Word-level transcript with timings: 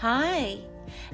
Hi, 0.00 0.58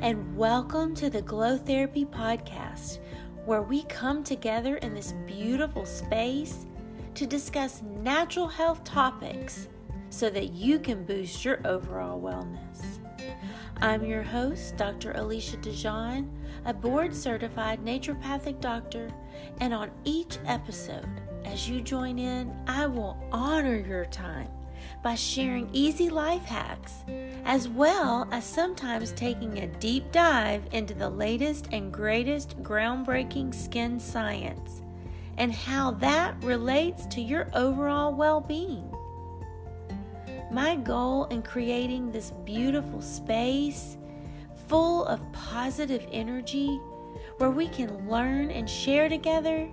and 0.02 0.36
welcome 0.36 0.94
to 0.96 1.08
the 1.08 1.22
Glow 1.22 1.56
Therapy 1.56 2.04
Podcast, 2.04 2.98
where 3.46 3.62
we 3.62 3.84
come 3.84 4.22
together 4.22 4.76
in 4.76 4.92
this 4.92 5.14
beautiful 5.26 5.86
space 5.86 6.66
to 7.14 7.26
discuss 7.26 7.80
natural 7.80 8.46
health 8.46 8.84
topics 8.84 9.68
so 10.10 10.28
that 10.28 10.52
you 10.52 10.78
can 10.78 11.02
boost 11.02 11.46
your 11.46 11.66
overall 11.66 12.20
wellness. 12.20 12.98
I'm 13.80 14.04
your 14.04 14.22
host, 14.22 14.76
Dr. 14.76 15.12
Alicia 15.12 15.56
DeJean, 15.56 16.28
a 16.66 16.74
board 16.74 17.14
certified 17.14 17.82
naturopathic 17.82 18.60
doctor, 18.60 19.10
and 19.62 19.72
on 19.72 19.92
each 20.04 20.36
episode, 20.44 21.08
as 21.46 21.66
you 21.66 21.80
join 21.80 22.18
in, 22.18 22.54
I 22.66 22.86
will 22.86 23.16
honor 23.32 23.76
your 23.76 24.04
time 24.04 24.50
by 25.02 25.14
sharing 25.14 25.68
easy 25.72 26.08
life 26.08 26.44
hacks, 26.44 27.04
as 27.44 27.68
well 27.68 28.28
as 28.30 28.44
sometimes 28.44 29.12
taking 29.12 29.58
a 29.58 29.66
deep 29.66 30.10
dive 30.12 30.62
into 30.72 30.94
the 30.94 31.10
latest 31.10 31.68
and 31.72 31.92
greatest 31.92 32.62
groundbreaking 32.62 33.54
skin 33.54 33.98
science 34.00 34.82
and 35.36 35.52
how 35.52 35.90
that 35.90 36.34
relates 36.42 37.06
to 37.06 37.20
your 37.20 37.48
overall 37.54 38.14
well 38.14 38.40
being. 38.40 38.90
My 40.50 40.76
goal 40.76 41.24
in 41.26 41.42
creating 41.42 42.12
this 42.12 42.30
beautiful 42.44 43.02
space 43.02 43.96
full 44.68 45.04
of 45.06 45.20
positive 45.32 46.06
energy 46.12 46.80
where 47.38 47.50
we 47.50 47.68
can 47.68 48.08
learn 48.08 48.50
and 48.50 48.68
share 48.68 49.08
together 49.08 49.68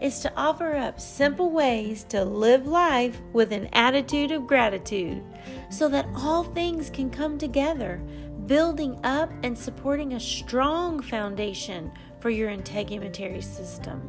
is 0.00 0.20
to 0.20 0.32
offer 0.36 0.74
up 0.74 1.00
simple 1.00 1.50
ways 1.50 2.04
to 2.04 2.24
live 2.24 2.66
life 2.66 3.20
with 3.32 3.52
an 3.52 3.68
attitude 3.72 4.30
of 4.30 4.46
gratitude 4.46 5.22
so 5.70 5.88
that 5.88 6.06
all 6.14 6.44
things 6.44 6.90
can 6.90 7.10
come 7.10 7.38
together, 7.38 8.00
building 8.46 8.98
up 9.04 9.30
and 9.42 9.56
supporting 9.56 10.14
a 10.14 10.20
strong 10.20 11.00
foundation 11.00 11.90
for 12.20 12.30
your 12.30 12.50
integumentary 12.50 13.42
system, 13.42 14.00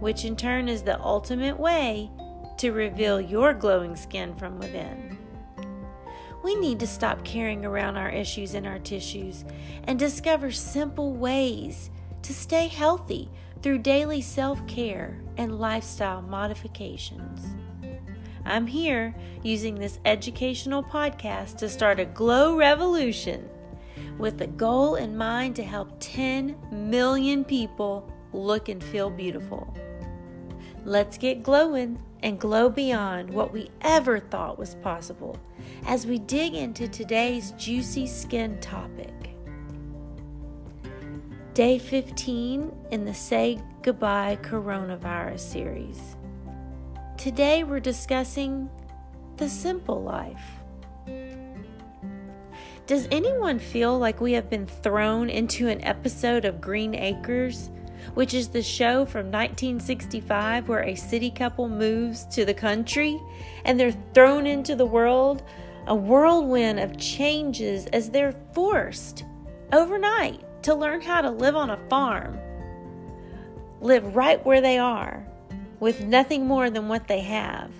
which 0.00 0.24
in 0.24 0.36
turn 0.36 0.68
is 0.68 0.82
the 0.82 1.00
ultimate 1.00 1.58
way 1.58 2.10
to 2.58 2.72
reveal 2.72 3.20
your 3.20 3.54
glowing 3.54 3.96
skin 3.96 4.34
from 4.36 4.58
within. 4.58 5.18
We 6.42 6.54
need 6.54 6.80
to 6.80 6.86
stop 6.86 7.24
carrying 7.24 7.64
around 7.64 7.96
our 7.96 8.10
issues 8.10 8.54
in 8.54 8.66
our 8.66 8.78
tissues 8.78 9.44
and 9.84 9.98
discover 9.98 10.50
simple 10.50 11.12
ways 11.12 11.90
to 12.22 12.34
stay 12.34 12.66
healthy 12.66 13.30
through 13.62 13.78
daily 13.78 14.20
self 14.20 14.66
care 14.66 15.20
and 15.36 15.58
lifestyle 15.58 16.22
modifications. 16.22 17.46
I'm 18.44 18.66
here 18.66 19.14
using 19.42 19.74
this 19.74 20.00
educational 20.04 20.82
podcast 20.82 21.58
to 21.58 21.68
start 21.68 22.00
a 22.00 22.06
glow 22.06 22.56
revolution 22.56 23.48
with 24.18 24.38
the 24.38 24.46
goal 24.46 24.96
in 24.96 25.16
mind 25.16 25.56
to 25.56 25.62
help 25.62 25.92
10 26.00 26.56
million 26.70 27.44
people 27.44 28.10
look 28.32 28.68
and 28.68 28.82
feel 28.82 29.10
beautiful. 29.10 29.74
Let's 30.84 31.18
get 31.18 31.42
glowing 31.42 31.98
and 32.22 32.38
glow 32.38 32.70
beyond 32.70 33.30
what 33.30 33.52
we 33.52 33.70
ever 33.82 34.18
thought 34.18 34.58
was 34.58 34.74
possible 34.76 35.38
as 35.86 36.06
we 36.06 36.18
dig 36.18 36.54
into 36.54 36.88
today's 36.88 37.52
juicy 37.52 38.06
skin 38.06 38.58
topic. 38.60 39.29
Day 41.54 41.80
15 41.80 42.72
in 42.92 43.04
the 43.04 43.12
Say 43.12 43.58
Goodbye 43.82 44.38
Coronavirus 44.40 45.40
series. 45.40 46.16
Today 47.18 47.64
we're 47.64 47.80
discussing 47.80 48.70
the 49.36 49.48
simple 49.48 50.00
life. 50.00 50.44
Does 52.86 53.08
anyone 53.10 53.58
feel 53.58 53.98
like 53.98 54.20
we 54.20 54.32
have 54.34 54.48
been 54.48 54.66
thrown 54.66 55.28
into 55.28 55.66
an 55.66 55.82
episode 55.82 56.44
of 56.44 56.60
Green 56.60 56.94
Acres, 56.94 57.70
which 58.14 58.32
is 58.32 58.46
the 58.46 58.62
show 58.62 59.04
from 59.04 59.26
1965 59.26 60.68
where 60.68 60.84
a 60.84 60.94
city 60.94 61.32
couple 61.32 61.68
moves 61.68 62.26
to 62.26 62.44
the 62.44 62.54
country 62.54 63.20
and 63.64 63.78
they're 63.78 63.96
thrown 64.14 64.46
into 64.46 64.76
the 64.76 64.86
world, 64.86 65.42
a 65.88 65.96
whirlwind 65.96 66.78
of 66.78 66.96
changes 66.96 67.86
as 67.86 68.08
they're 68.08 68.36
forced 68.54 69.24
overnight 69.72 70.44
to 70.62 70.74
learn 70.74 71.00
how 71.00 71.20
to 71.20 71.30
live 71.30 71.56
on 71.56 71.70
a 71.70 71.88
farm, 71.88 72.38
live 73.80 74.14
right 74.14 74.44
where 74.44 74.60
they 74.60 74.78
are, 74.78 75.26
with 75.80 76.04
nothing 76.04 76.46
more 76.46 76.70
than 76.70 76.88
what 76.88 77.08
they 77.08 77.20
have. 77.20 77.70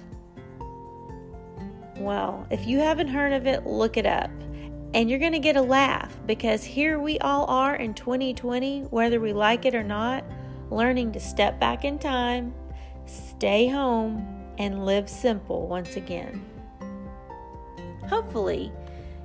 Well, 1.99 2.47
if 2.51 2.67
you 2.67 2.79
haven't 2.79 3.09
heard 3.09 3.33
of 3.33 3.47
it, 3.47 3.67
look 3.67 3.97
it 3.97 4.07
up. 4.07 4.31
And 4.95 5.09
you're 5.09 5.19
going 5.19 5.33
to 5.33 5.39
get 5.39 5.57
a 5.57 5.63
laugh 5.63 6.17
because 6.27 6.65
here 6.65 6.99
we 6.99 7.19
all 7.19 7.45
are 7.47 7.77
in 7.77 7.95
2020, 7.95 8.85
whether 8.91 9.21
we 9.21 9.33
like 9.33 9.65
it 9.65 9.75
or 9.75 9.85
not, 9.85 10.25
learning 10.71 11.13
to 11.13 11.21
step 11.21 11.61
back 11.61 11.85
in 11.85 11.99
time, 11.99 12.55
stay 13.07 13.69
home, 13.69 14.27
and 14.59 14.85
live 14.85 15.09
simple 15.09 15.69
once 15.69 15.97
again. 15.97 16.45
Hopefully, 18.09 18.73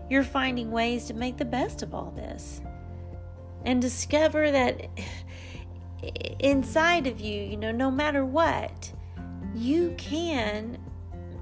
you're 0.10 0.24
finding 0.24 0.70
ways 0.70 1.06
to 1.06 1.14
make 1.14 1.38
the 1.38 1.46
best 1.46 1.82
of 1.82 1.96
all 1.96 2.12
this 2.16 2.62
and 3.66 3.82
discover 3.82 4.52
that 4.52 4.88
inside 6.40 7.08
of 7.08 7.20
you, 7.20 7.42
you 7.42 7.58
know, 7.58 7.72
no 7.72 7.90
matter 7.90 8.24
what, 8.26 8.92
you 9.54 9.94
can 9.98 10.78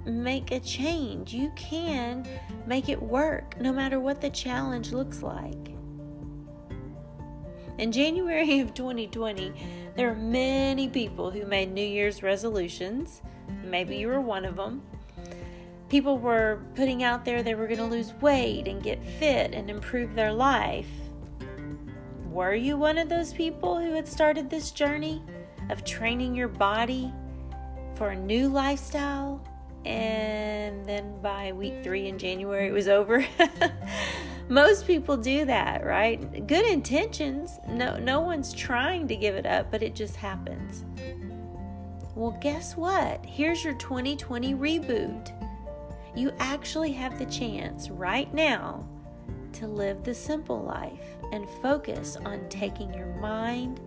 make 0.06 0.52
a 0.52 0.60
change. 0.60 1.34
You 1.34 1.52
can 1.56 2.28
make 2.66 2.90
it 2.90 3.02
work 3.02 3.60
no 3.60 3.72
matter 3.72 4.00
what 4.00 4.22
the 4.22 4.30
challenge 4.30 4.92
looks 4.92 5.22
like. 5.22 5.72
In 7.78 7.92
January 7.92 8.60
of 8.60 8.74
2020, 8.74 9.52
there 9.96 10.12
are 10.12 10.16
many 10.16 10.88
people 10.88 11.32
who 11.32 11.46
made 11.46 11.72
New 11.72 11.86
Year's 11.86 12.22
resolutions. 12.22 13.22
Maybe 13.64 13.98
you 13.98 14.08
were 14.08 14.22
one 14.22 14.46
of 14.46 14.56
them. 14.56 14.84
People 15.90 16.18
were 16.18 16.62
putting 16.76 17.04
out 17.04 17.26
there 17.26 17.44
they 17.44 17.56
were 17.56 17.68
going 17.68 17.80
to 17.80 17.86
lose 17.86 18.14
weight 18.22 18.68
and 18.68 18.82
get 18.82 19.04
fit 19.04 19.54
and 19.54 19.70
improve 19.70 20.16
their 20.16 20.32
life. 20.32 20.90
Were 22.34 22.56
you 22.56 22.78
one 22.78 22.98
of 22.98 23.10
those 23.10 23.32
people 23.32 23.80
who 23.80 23.94
had 23.94 24.08
started 24.08 24.50
this 24.50 24.72
journey 24.72 25.22
of 25.70 25.86
training 25.86 26.34
your 26.34 26.48
body 26.48 27.14
for 27.94 28.10
a 28.10 28.16
new 28.16 28.50
lifestyle? 28.50 29.40
And 29.86 30.84
then 30.84 31.22
by 31.22 31.52
week 31.52 31.84
three 31.84 32.08
in 32.08 32.18
January, 32.18 32.70
it 32.70 32.72
was 32.72 32.88
over. 32.88 33.24
Most 34.50 34.88
people 34.88 35.16
do 35.16 35.46
that, 35.46 35.86
right? 35.86 36.48
Good 36.48 36.66
intentions. 36.66 37.60
No, 37.68 37.98
no 37.98 38.22
one's 38.22 38.52
trying 38.52 39.08
to 39.10 39.16
give 39.16 39.36
it 39.36 39.46
up, 39.46 39.70
but 39.70 39.84
it 39.84 39.94
just 39.94 40.16
happens. 40.16 40.86
Well, 42.16 42.36
guess 42.42 42.76
what? 42.76 43.24
Here's 43.24 43.64
your 43.64 43.76
2020 43.76 44.56
reboot. 44.56 45.32
You 46.16 46.34
actually 46.40 46.94
have 46.94 47.20
the 47.20 47.28
chance 47.28 47.92
right 47.92 48.34
now 48.34 48.88
to 49.52 49.68
live 49.68 50.04
the 50.04 50.16
simple 50.16 50.64
life 50.64 51.13
and 51.34 51.50
focus 51.64 52.16
on 52.26 52.48
taking 52.48 52.94
your 52.94 53.08
mind, 53.16 53.82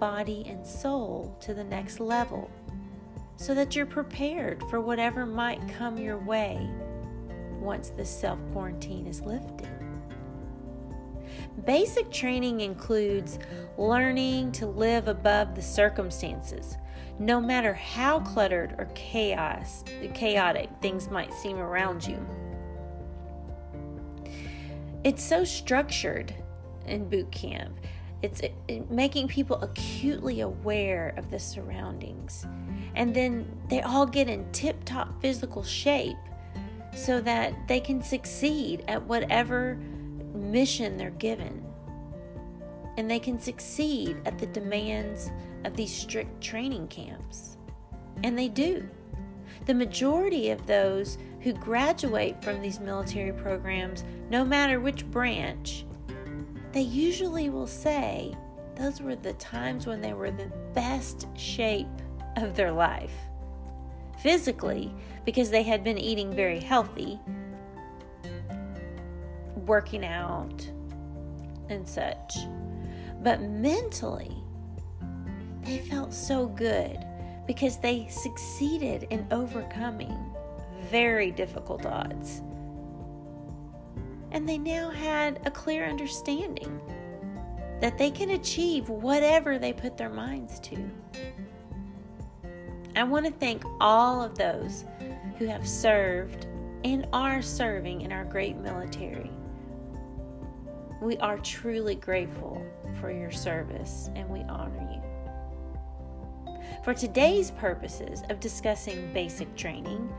body, 0.00 0.44
and 0.48 0.66
soul 0.66 1.36
to 1.40 1.54
the 1.54 1.62
next 1.62 2.00
level 2.00 2.50
so 3.36 3.54
that 3.54 3.76
you're 3.76 3.86
prepared 3.86 4.60
for 4.68 4.80
whatever 4.80 5.24
might 5.24 5.60
come 5.68 5.96
your 5.96 6.18
way 6.18 6.68
once 7.60 7.90
the 7.90 8.04
self 8.04 8.40
quarantine 8.52 9.06
is 9.06 9.20
lifted. 9.20 9.68
Basic 11.64 12.10
training 12.10 12.62
includes 12.62 13.38
learning 13.76 14.50
to 14.52 14.66
live 14.66 15.06
above 15.06 15.54
the 15.54 15.62
circumstances, 15.62 16.76
no 17.20 17.40
matter 17.40 17.74
how 17.74 18.18
cluttered 18.20 18.74
or 18.76 18.86
chaos, 18.96 19.84
chaotic 20.14 20.68
things 20.82 21.08
might 21.10 21.32
seem 21.32 21.58
around 21.58 22.04
you. 22.04 22.18
It's 25.04 25.22
so 25.22 25.44
structured 25.44 26.34
in 26.88 27.08
boot 27.08 27.30
camp. 27.30 27.78
It's 28.20 28.42
making 28.90 29.28
people 29.28 29.62
acutely 29.62 30.40
aware 30.40 31.14
of 31.16 31.30
the 31.30 31.38
surroundings. 31.38 32.46
And 32.96 33.14
then 33.14 33.46
they 33.68 33.80
all 33.82 34.06
get 34.06 34.28
in 34.28 34.50
tip 34.50 34.84
top 34.84 35.20
physical 35.22 35.62
shape 35.62 36.16
so 36.94 37.20
that 37.20 37.68
they 37.68 37.78
can 37.78 38.02
succeed 38.02 38.84
at 38.88 39.02
whatever 39.04 39.78
mission 40.34 40.96
they're 40.96 41.10
given. 41.10 41.64
And 42.96 43.08
they 43.08 43.20
can 43.20 43.38
succeed 43.38 44.20
at 44.26 44.38
the 44.38 44.46
demands 44.46 45.30
of 45.64 45.76
these 45.76 45.94
strict 45.94 46.40
training 46.40 46.88
camps. 46.88 47.56
And 48.24 48.36
they 48.36 48.48
do. 48.48 48.88
The 49.66 49.74
majority 49.74 50.50
of 50.50 50.66
those 50.66 51.18
who 51.40 51.52
graduate 51.52 52.42
from 52.42 52.60
these 52.60 52.80
military 52.80 53.32
programs, 53.32 54.02
no 54.28 54.44
matter 54.44 54.80
which 54.80 55.06
branch, 55.06 55.84
they 56.78 56.84
usually 56.84 57.50
will 57.50 57.66
say 57.66 58.32
those 58.76 59.02
were 59.02 59.16
the 59.16 59.32
times 59.32 59.84
when 59.84 60.00
they 60.00 60.12
were 60.12 60.30
the 60.30 60.52
best 60.74 61.26
shape 61.36 61.88
of 62.36 62.54
their 62.54 62.70
life. 62.70 63.10
Physically, 64.22 64.94
because 65.24 65.50
they 65.50 65.64
had 65.64 65.82
been 65.82 65.98
eating 65.98 66.32
very 66.32 66.60
healthy, 66.60 67.18
working 69.66 70.04
out, 70.04 70.70
and 71.68 71.84
such. 71.88 72.36
But 73.24 73.40
mentally, 73.40 74.36
they 75.62 75.78
felt 75.78 76.14
so 76.14 76.46
good 76.46 77.04
because 77.44 77.78
they 77.78 78.06
succeeded 78.08 79.08
in 79.10 79.26
overcoming 79.32 80.16
very 80.88 81.32
difficult 81.32 81.84
odds. 81.86 82.40
And 84.30 84.48
they 84.48 84.58
now 84.58 84.90
had 84.90 85.40
a 85.44 85.50
clear 85.50 85.86
understanding 85.86 86.80
that 87.80 87.96
they 87.96 88.10
can 88.10 88.30
achieve 88.30 88.88
whatever 88.88 89.58
they 89.58 89.72
put 89.72 89.96
their 89.96 90.10
minds 90.10 90.58
to. 90.60 90.90
I 92.96 93.04
want 93.04 93.26
to 93.26 93.32
thank 93.32 93.62
all 93.80 94.22
of 94.22 94.36
those 94.36 94.84
who 95.38 95.46
have 95.46 95.66
served 95.66 96.46
and 96.84 97.06
are 97.12 97.42
serving 97.42 98.02
in 98.02 98.12
our 98.12 98.24
great 98.24 98.56
military. 98.56 99.30
We 101.00 101.16
are 101.18 101.38
truly 101.38 101.94
grateful 101.94 102.60
for 103.00 103.12
your 103.12 103.30
service 103.30 104.10
and 104.16 104.28
we 104.28 104.40
honor 104.42 104.88
you. 104.90 104.98
For 106.82 106.92
today's 106.92 107.52
purposes 107.52 108.22
of 108.30 108.40
discussing 108.40 109.12
basic 109.12 109.54
training, 109.54 110.12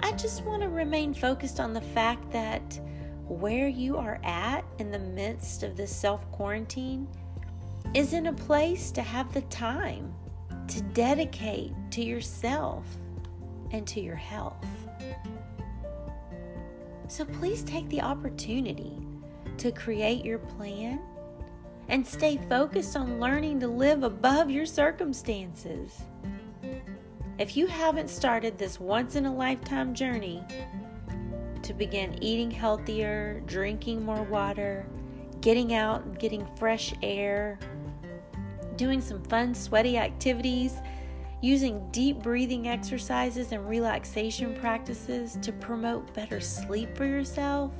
I 0.00 0.12
just 0.12 0.44
want 0.44 0.62
to 0.62 0.68
remain 0.68 1.14
focused 1.14 1.60
on 1.60 1.72
the 1.72 1.80
fact 1.80 2.30
that 2.32 2.80
where 3.32 3.68
you 3.68 3.96
are 3.96 4.20
at 4.22 4.64
in 4.78 4.90
the 4.90 4.98
midst 4.98 5.62
of 5.62 5.76
this 5.76 5.94
self 5.94 6.30
quarantine 6.30 7.08
is 7.94 8.12
in 8.12 8.26
a 8.26 8.32
place 8.32 8.90
to 8.92 9.02
have 9.02 9.32
the 9.32 9.42
time 9.42 10.14
to 10.68 10.80
dedicate 10.80 11.72
to 11.90 12.02
yourself 12.02 12.84
and 13.70 13.86
to 13.86 14.00
your 14.00 14.16
health. 14.16 14.64
So 17.08 17.24
please 17.24 17.62
take 17.62 17.88
the 17.88 18.00
opportunity 18.00 18.96
to 19.58 19.70
create 19.70 20.24
your 20.24 20.38
plan 20.38 21.00
and 21.88 22.06
stay 22.06 22.38
focused 22.48 22.96
on 22.96 23.20
learning 23.20 23.60
to 23.60 23.68
live 23.68 24.02
above 24.02 24.50
your 24.50 24.64
circumstances. 24.64 26.00
If 27.38 27.56
you 27.56 27.66
haven't 27.66 28.08
started 28.08 28.56
this 28.56 28.78
once 28.80 29.16
in 29.16 29.26
a 29.26 29.34
lifetime 29.34 29.94
journey 29.94 30.42
to 31.62 31.74
begin 31.74 32.22
eating 32.22 32.50
healthier, 32.50 33.42
drinking 33.46 34.04
more 34.04 34.22
water, 34.24 34.86
getting 35.40 35.74
out 35.74 36.04
and 36.04 36.18
getting 36.18 36.46
fresh 36.56 36.94
air, 37.02 37.58
doing 38.76 39.00
some 39.00 39.22
fun, 39.24 39.54
sweaty 39.54 39.96
activities 39.96 40.80
using 41.42 41.84
deep 41.90 42.22
breathing 42.22 42.68
exercises 42.68 43.50
and 43.52 43.68
relaxation 43.68 44.54
practices 44.54 45.36
to 45.42 45.52
promote 45.52 46.14
better 46.14 46.40
sleep 46.40 46.96
for 46.96 47.04
yourself, 47.04 47.72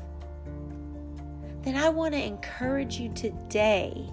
then 1.62 1.76
I 1.76 1.88
want 1.88 2.12
to 2.12 2.22
encourage 2.22 2.98
you 2.98 3.08
today 3.14 4.10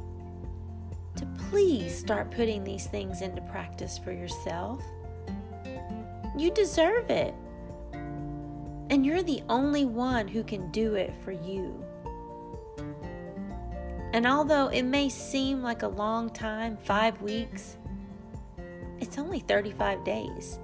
to 1.16 1.26
please 1.50 1.98
start 1.98 2.30
putting 2.30 2.64
these 2.64 2.86
things 2.86 3.22
into 3.22 3.42
practice 3.42 3.98
for 3.98 4.12
yourself. 4.12 4.84
You 6.38 6.52
deserve 6.52 7.10
it. 7.10 7.34
And 8.90 9.06
you're 9.06 9.24
the 9.24 9.44
only 9.50 9.86
one 9.86 10.28
who 10.28 10.44
can 10.44 10.72
do 10.72 10.96
it 10.96 11.14
for 11.24 11.32
you. 11.32 11.84
And 14.14 14.26
although 14.26 14.68
it 14.68 14.84
may 14.84 15.10
seem 15.10 15.62
like 15.62 15.84
a 15.84 15.88
long 15.88 16.30
time, 16.32 16.78
five 16.78 17.22
weeks, 17.22 17.78
it's 19.00 19.18
only 19.18 19.40
35 19.40 20.04
days, 20.04 20.60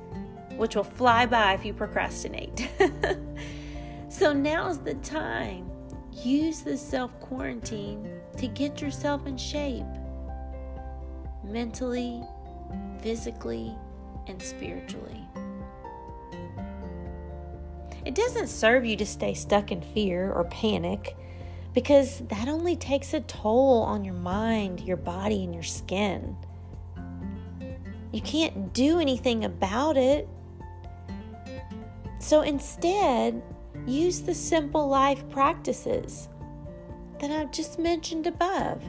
which 0.58 0.76
will 0.76 0.84
fly 0.84 1.26
by 1.26 1.54
if 1.54 1.64
you 1.64 1.74
procrastinate. 1.74 2.68
so 4.10 4.34
now's 4.34 4.80
the 4.80 4.96
time. 4.96 5.70
Use 6.12 6.62
this 6.62 6.82
self 6.82 7.18
quarantine 7.20 8.10
to 8.38 8.48
get 8.48 8.82
yourself 8.82 9.28
in 9.28 9.38
shape 9.38 9.86
mentally, 11.44 12.24
physically, 13.02 13.76
and 14.28 14.42
spiritually. 14.42 15.25
It 18.06 18.14
doesn't 18.14 18.48
serve 18.48 18.86
you 18.86 18.96
to 18.98 19.06
stay 19.06 19.34
stuck 19.34 19.72
in 19.72 19.82
fear 19.82 20.32
or 20.32 20.44
panic 20.46 21.18
because 21.74 22.20
that 22.30 22.48
only 22.48 22.76
takes 22.76 23.14
a 23.14 23.20
toll 23.22 23.82
on 23.82 24.06
your 24.06 24.14
mind, 24.14 24.82
your 24.82 24.98
body, 24.98 25.44
and 25.44 25.54
your 25.54 25.64
skin. 25.64 26.38
You 28.12 28.22
can't 28.22 28.74
do 28.74 29.00
anything 29.00 29.44
about 29.44 29.98
it. 29.98 30.30
So 32.20 32.42
instead, 32.42 33.42
use 33.86 34.22
the 34.22 34.34
simple 34.34 34.88
life 34.88 35.28
practices 35.30 36.30
that 37.20 37.32
I've 37.32 37.52
just 37.52 37.80
mentioned 37.80 38.28
above 38.28 38.82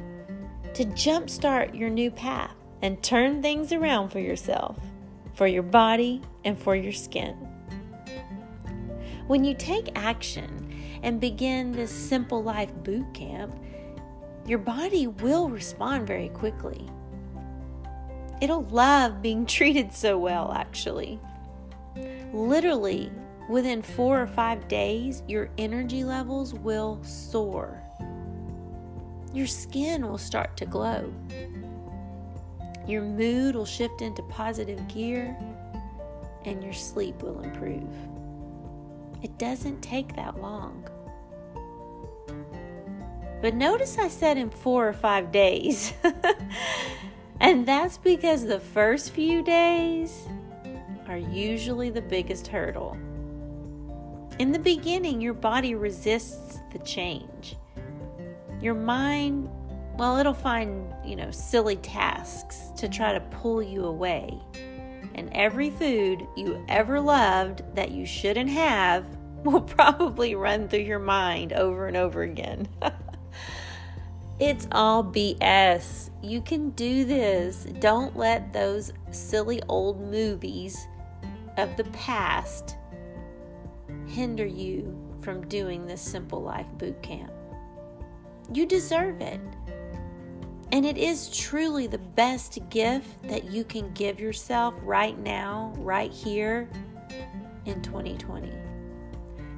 to 0.75 0.85
jumpstart 0.85 1.77
your 1.77 1.91
new 1.91 2.11
path 2.11 2.55
and 2.83 3.03
turn 3.03 3.43
things 3.43 3.73
around 3.73 4.11
for 4.11 4.21
yourself, 4.21 4.77
for 5.35 5.47
your 5.47 5.63
body, 5.63 6.21
and 6.45 6.59
for 6.59 6.77
your 6.77 6.93
skin. 6.93 7.46
When 9.27 9.43
you 9.45 9.55
take 9.55 9.91
action 9.97 10.73
and 11.03 11.21
begin 11.21 11.73
this 11.73 11.91
simple 11.91 12.45
life 12.45 12.73
boot 12.85 13.13
camp, 13.13 13.59
your 14.47 14.59
body 14.59 15.09
will 15.09 15.49
respond 15.49 16.07
very 16.07 16.29
quickly. 16.29 16.89
It'll 18.41 18.65
love 18.65 19.23
being 19.23 19.45
treated 19.47 19.93
so 19.93 20.17
well, 20.17 20.53
actually. 20.53 21.19
Literally, 22.33 23.11
within 23.49 23.83
four 23.83 24.21
or 24.21 24.29
five 24.29 24.69
days, 24.69 25.25
your 25.27 25.51
energy 25.59 26.05
levels 26.05 26.55
will 26.55 27.03
soar. 27.03 27.83
Your 29.33 29.47
skin 29.49 30.07
will 30.07 30.19
start 30.19 30.57
to 30.59 30.67
glow. 30.67 31.13
Your 32.87 33.03
mood 33.03 33.57
will 33.57 33.67
shift 33.67 34.03
into 34.03 34.23
positive 34.25 34.87
gear, 34.87 35.37
and 36.45 36.63
your 36.63 36.73
sleep 36.73 37.21
will 37.23 37.41
improve. 37.41 37.89
It 39.23 39.39
doesn't 39.39 39.81
take 39.81 40.15
that 40.17 40.41
long. 40.41 40.89
But 43.43 43.55
notice 43.55 43.99
I 43.99 44.09
said 44.09 44.39
in 44.39 44.51
four 44.51 44.89
or 44.89 44.93
five 44.93 45.31
days. 45.31 45.93
And 47.41 47.67
that's 47.67 47.99
because 47.99 48.47
the 48.47 48.61
first 48.61 49.13
few 49.13 49.43
days 49.43 50.27
are 51.07 51.19
usually 51.19 51.91
the 51.91 52.01
biggest 52.01 52.47
hurdle. 52.47 52.97
In 54.39 54.53
the 54.53 54.59
beginning, 54.59 55.21
your 55.21 55.35
body 55.35 55.75
resists 55.75 56.59
the 56.73 56.79
change. 56.81 57.57
Your 58.61 58.75
mind, 58.75 59.51
well, 59.99 60.17
it'll 60.17 60.35
find, 60.35 60.93
you 61.05 61.17
know, 61.17 61.31
silly 61.31 61.77
tasks 61.77 62.71
to 62.77 62.89
try 62.89 63.13
to 63.13 63.21
pull 63.21 63.63
you 63.63 63.85
away. 63.85 64.39
And 65.17 65.29
every 65.33 65.71
food 65.71 66.25
you 66.37 66.65
ever 66.69 67.01
loved 67.01 67.63
that 67.75 67.91
you 67.91 68.07
shouldn't 68.07 68.51
have 68.51 69.05
will 69.45 69.63
probably 69.63 70.37
run 70.37 70.69
through 70.69 70.81
your 70.81 71.01
mind 71.01 71.53
over 71.53 71.89
and 71.89 71.97
over 71.97 72.23
again. 72.23 72.69
It's 74.39 74.69
all 74.71 75.03
BS. 75.03 76.11
You 76.23 76.43
can 76.43 76.69
do 76.71 77.07
this. 77.07 77.67
Don't 77.81 78.15
let 78.15 78.53
those 78.53 78.93
silly 79.11 79.63
old 79.67 79.99
movies 79.99 80.87
of 81.57 81.75
the 81.79 81.85
past 81.85 82.77
hinder 84.07 84.45
you 84.45 84.95
from 85.23 85.49
doing 85.49 85.87
this 85.87 86.03
Simple 86.03 86.43
Life 86.43 86.67
Boot 86.77 87.03
Camp. 87.03 87.33
You 88.53 88.67
deserve 88.67 89.23
it. 89.23 89.41
And 90.73 90.85
it 90.85 90.99
is 90.99 91.31
truly 91.31 91.87
the 91.87 91.99
best 91.99 92.59
gift 92.71 93.23
that 93.29 93.45
you 93.45 93.63
can 93.65 93.93
give 93.93 94.19
yourself 94.19 94.75
right 94.83 95.19
now, 95.19 95.73
right 95.79 96.11
here 96.11 96.69
in 97.67 97.81
2020. 97.83 98.53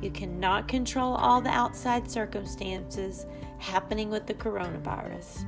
You 0.02 0.10
cannot 0.10 0.68
control 0.68 1.14
all 1.14 1.40
the 1.40 1.50
outside 1.50 2.10
circumstances 2.10 3.26
happening 3.58 4.10
with 4.10 4.26
the 4.26 4.34
coronavirus. 4.34 5.44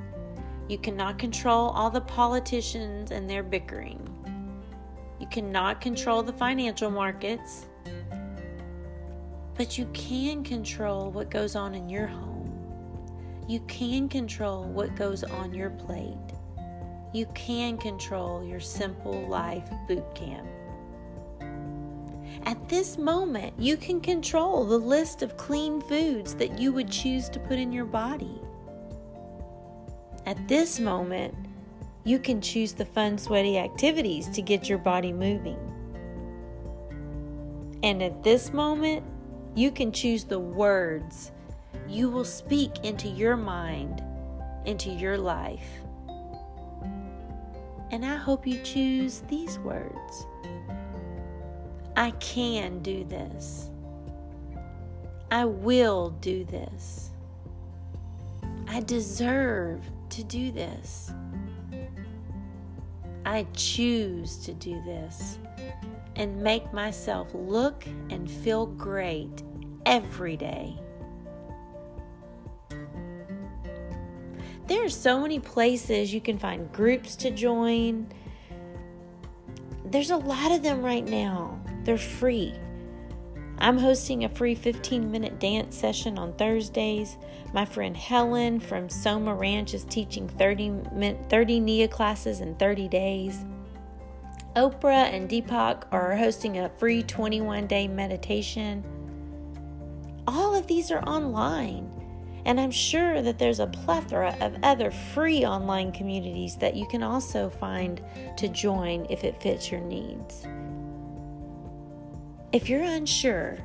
You 0.68 0.78
cannot 0.78 1.18
control 1.18 1.70
all 1.70 1.90
the 1.90 2.00
politicians 2.00 3.10
and 3.10 3.28
their 3.28 3.42
bickering. 3.42 4.06
You 5.20 5.26
cannot 5.26 5.80
control 5.80 6.22
the 6.22 6.32
financial 6.32 6.90
markets. 6.90 7.66
But 9.54 9.76
you 9.76 9.86
can 9.92 10.42
control 10.42 11.10
what 11.10 11.30
goes 11.30 11.54
on 11.54 11.74
in 11.74 11.88
your 11.88 12.06
home. 12.06 12.29
You 13.50 13.58
can 13.66 14.08
control 14.08 14.62
what 14.62 14.94
goes 14.94 15.24
on 15.24 15.52
your 15.52 15.70
plate. 15.70 16.14
You 17.12 17.26
can 17.34 17.78
control 17.78 18.44
your 18.44 18.60
simple 18.60 19.26
life 19.26 19.68
boot 19.88 20.04
camp. 20.14 20.46
At 22.46 22.68
this 22.68 22.96
moment, 22.96 23.52
you 23.58 23.76
can 23.76 24.00
control 24.00 24.64
the 24.64 24.78
list 24.78 25.22
of 25.22 25.36
clean 25.36 25.80
foods 25.80 26.36
that 26.36 26.60
you 26.60 26.72
would 26.72 26.92
choose 26.92 27.28
to 27.30 27.40
put 27.40 27.58
in 27.58 27.72
your 27.72 27.86
body. 27.86 28.40
At 30.26 30.46
this 30.46 30.78
moment, 30.78 31.34
you 32.04 32.20
can 32.20 32.40
choose 32.40 32.72
the 32.72 32.86
fun, 32.86 33.18
sweaty 33.18 33.58
activities 33.58 34.28
to 34.28 34.42
get 34.42 34.68
your 34.68 34.78
body 34.78 35.12
moving. 35.12 35.58
And 37.82 38.00
at 38.00 38.22
this 38.22 38.52
moment, 38.52 39.02
you 39.56 39.72
can 39.72 39.90
choose 39.90 40.22
the 40.22 40.38
words 40.38 41.32
you 41.90 42.08
will 42.08 42.24
speak 42.24 42.84
into 42.84 43.08
your 43.08 43.36
mind 43.36 44.02
into 44.64 44.90
your 44.90 45.18
life. 45.18 45.68
And 47.90 48.04
I 48.04 48.16
hope 48.16 48.46
you 48.46 48.62
choose 48.62 49.22
these 49.28 49.58
words 49.58 50.26
I 51.96 52.12
can 52.12 52.80
do 52.80 53.04
this. 53.04 53.70
I 55.30 55.44
will 55.44 56.10
do 56.20 56.44
this. 56.44 57.10
I 58.68 58.80
deserve 58.80 59.82
to 60.10 60.24
do 60.24 60.50
this. 60.50 61.12
I 63.26 63.46
choose 63.52 64.38
to 64.38 64.54
do 64.54 64.80
this 64.82 65.38
and 66.16 66.40
make 66.40 66.72
myself 66.72 67.28
look 67.34 67.84
and 68.08 68.30
feel 68.30 68.66
great 68.66 69.42
every 69.84 70.36
day. 70.36 70.78
There 74.70 74.84
are 74.84 74.88
so 74.88 75.18
many 75.18 75.40
places 75.40 76.14
you 76.14 76.20
can 76.20 76.38
find 76.38 76.70
groups 76.72 77.16
to 77.16 77.32
join. 77.32 78.06
There's 79.84 80.12
a 80.12 80.16
lot 80.16 80.52
of 80.52 80.62
them 80.62 80.80
right 80.80 81.04
now. 81.04 81.60
They're 81.82 81.98
free. 81.98 82.54
I'm 83.58 83.76
hosting 83.76 84.22
a 84.22 84.28
free 84.28 84.54
15 84.54 85.10
minute 85.10 85.40
dance 85.40 85.76
session 85.76 86.20
on 86.20 86.34
Thursdays. 86.34 87.16
My 87.52 87.64
friend 87.64 87.96
Helen 87.96 88.60
from 88.60 88.88
Soma 88.88 89.34
Ranch 89.34 89.74
is 89.74 89.84
teaching 89.86 90.28
30, 90.28 90.82
30 91.28 91.58
NIA 91.58 91.88
classes 91.88 92.40
in 92.40 92.54
30 92.54 92.86
days. 92.86 93.44
Oprah 94.54 95.12
and 95.12 95.28
Deepak 95.28 95.86
are 95.90 96.16
hosting 96.16 96.58
a 96.58 96.68
free 96.78 97.02
21 97.02 97.66
day 97.66 97.88
meditation. 97.88 98.84
All 100.28 100.54
of 100.54 100.68
these 100.68 100.92
are 100.92 101.02
online. 101.02 101.99
And 102.44 102.58
I'm 102.58 102.70
sure 102.70 103.22
that 103.22 103.38
there's 103.38 103.60
a 103.60 103.66
plethora 103.66 104.36
of 104.40 104.56
other 104.62 104.90
free 104.90 105.44
online 105.44 105.92
communities 105.92 106.56
that 106.56 106.74
you 106.74 106.86
can 106.86 107.02
also 107.02 107.50
find 107.50 108.02
to 108.36 108.48
join 108.48 109.06
if 109.10 109.24
it 109.24 109.40
fits 109.42 109.70
your 109.70 109.80
needs. 109.80 110.46
If 112.52 112.68
you're 112.68 112.82
unsure, 112.82 113.58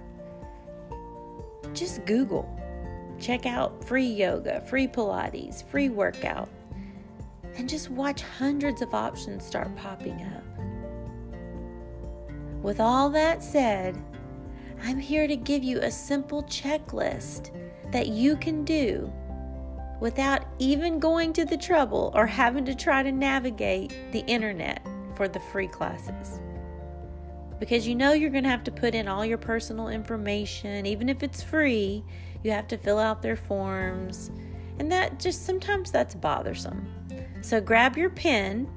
just 1.74 2.06
Google. 2.06 2.52
Check 3.20 3.46
out 3.46 3.84
free 3.84 4.06
yoga, 4.06 4.62
free 4.62 4.88
Pilates, 4.88 5.64
free 5.64 5.90
workout, 5.90 6.50
and 7.56 7.70
just 7.70 7.90
watch 7.90 8.22
hundreds 8.22 8.82
of 8.82 8.94
options 8.94 9.46
start 9.46 9.74
popping 9.76 10.22
up. 10.24 10.44
With 12.62 12.80
all 12.80 13.10
that 13.12 13.42
said, 13.42 13.98
I'm 14.84 15.00
here 15.00 15.28
to 15.28 15.36
give 15.36 15.64
you 15.64 15.80
a 15.80 15.90
simple 15.90 16.44
checklist 16.44 17.52
that 17.96 18.10
you 18.10 18.36
can 18.36 18.66
do 18.66 19.10
without 20.02 20.44
even 20.60 21.00
going 21.00 21.32
to 21.32 21.46
the 21.46 21.56
trouble 21.56 22.12
or 22.14 22.28
having 22.28 22.66
to 22.66 22.76
try 22.76 23.02
to 23.02 23.10
navigate 23.10 23.96
the 24.12 24.20
internet 24.28 24.86
for 25.16 25.30
the 25.30 25.40
free 25.40 25.70
classes 25.70 26.42
because 27.58 27.88
you 27.88 27.96
know 27.96 28.12
you're 28.12 28.30
going 28.30 28.44
to 28.44 28.50
have 28.50 28.66
to 28.66 28.72
put 28.72 28.94
in 28.94 29.08
all 29.08 29.26
your 29.26 29.38
personal 29.38 29.88
information. 29.88 30.86
Even 30.86 31.08
if 31.08 31.24
it's 31.24 31.42
free, 31.42 32.04
you 32.44 32.52
have 32.52 32.68
to 32.68 32.78
fill 32.78 33.00
out 33.00 33.22
their 33.22 33.38
forms. 33.38 34.30
And 34.78 34.92
that 34.92 35.18
just 35.18 35.46
sometimes 35.46 35.90
that's 35.90 36.16
bothersome. 36.16 36.86
So 37.40 37.62
grab 37.62 37.96
your 37.96 38.10
pen 38.10 38.68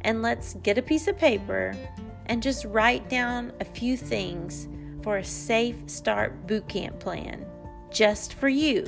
and 0.00 0.22
let's 0.22 0.54
get 0.62 0.78
a 0.78 0.82
piece 0.82 1.08
of 1.08 1.18
paper 1.18 1.76
and 2.24 2.42
just 2.42 2.64
write 2.64 3.10
down 3.10 3.52
a 3.60 3.66
few 3.66 3.98
things 3.98 4.66
for 5.02 5.18
a 5.18 5.24
safe 5.24 5.76
start 5.90 6.46
boot 6.46 6.66
camp 6.70 6.98
plan 7.00 7.44
just 7.92 8.34
for 8.34 8.48
you. 8.48 8.84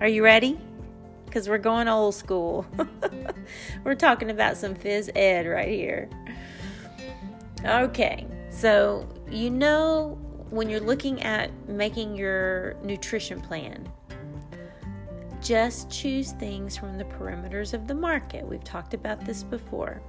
Are 0.00 0.08
you 0.08 0.24
ready? 0.24 0.58
Because 1.26 1.48
we're 1.48 1.58
going 1.58 1.88
old 1.88 2.14
school. 2.14 2.66
we're 3.84 3.94
talking 3.94 4.30
about 4.30 4.56
some 4.56 4.74
phys 4.74 5.10
ed 5.14 5.46
right 5.46 5.68
here. 5.68 6.08
Okay, 7.64 8.26
so 8.50 9.06
you 9.30 9.50
know 9.50 10.18
when 10.50 10.68
you're 10.68 10.80
looking 10.80 11.22
at 11.22 11.50
making 11.68 12.16
your 12.16 12.74
nutrition 12.82 13.40
plan, 13.40 13.90
just 15.42 15.90
choose 15.90 16.32
things 16.32 16.76
from 16.76 16.98
the 16.98 17.04
perimeters 17.04 17.74
of 17.74 17.86
the 17.86 17.94
market. 17.94 18.46
We've 18.46 18.64
talked 18.64 18.94
about 18.94 19.24
this 19.24 19.42
before. 19.42 20.00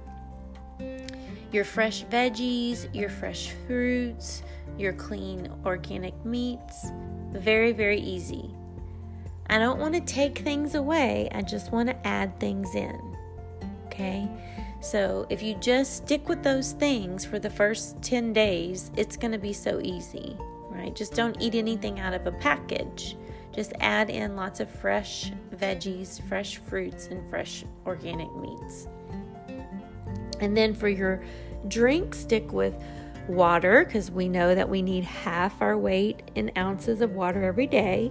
Your 1.52 1.64
fresh 1.64 2.04
veggies, 2.04 2.92
your 2.94 3.10
fresh 3.10 3.50
fruits, 3.66 4.42
your 4.78 4.92
clean 4.92 5.52
organic 5.66 6.24
meats. 6.24 6.86
Very, 7.32 7.72
very 7.72 8.00
easy. 8.00 8.50
I 9.48 9.58
don't 9.58 9.80
want 9.80 9.94
to 9.94 10.00
take 10.00 10.38
things 10.38 10.74
away, 10.74 11.28
I 11.32 11.42
just 11.42 11.72
want 11.72 11.88
to 11.88 12.06
add 12.06 12.38
things 12.38 12.74
in. 12.74 13.16
Okay? 13.86 14.28
So, 14.80 15.26
if 15.28 15.42
you 15.42 15.54
just 15.56 15.96
stick 15.96 16.28
with 16.28 16.42
those 16.42 16.72
things 16.72 17.24
for 17.24 17.38
the 17.38 17.50
first 17.50 18.00
10 18.02 18.32
days, 18.32 18.90
it's 18.96 19.16
going 19.16 19.32
to 19.32 19.38
be 19.38 19.52
so 19.52 19.80
easy, 19.82 20.36
right? 20.70 20.94
Just 20.94 21.14
don't 21.14 21.36
eat 21.40 21.54
anything 21.54 22.00
out 22.00 22.14
of 22.14 22.26
a 22.26 22.32
package. 22.32 23.16
Just 23.52 23.72
add 23.80 24.08
in 24.08 24.36
lots 24.36 24.60
of 24.60 24.70
fresh 24.70 25.32
veggies, 25.56 26.22
fresh 26.28 26.56
fruits, 26.58 27.08
and 27.08 27.28
fresh 27.28 27.64
organic 27.84 28.34
meats. 28.36 28.88
And 30.40 30.56
then 30.56 30.74
for 30.74 30.88
your 30.88 31.22
drink, 31.68 32.14
stick 32.14 32.52
with 32.52 32.74
water 33.28 33.84
because 33.84 34.10
we 34.10 34.28
know 34.28 34.54
that 34.54 34.68
we 34.68 34.82
need 34.82 35.04
half 35.04 35.60
our 35.60 35.76
weight 35.76 36.30
in 36.34 36.50
ounces 36.56 37.00
of 37.00 37.12
water 37.12 37.44
every 37.44 37.66
day. 37.66 38.10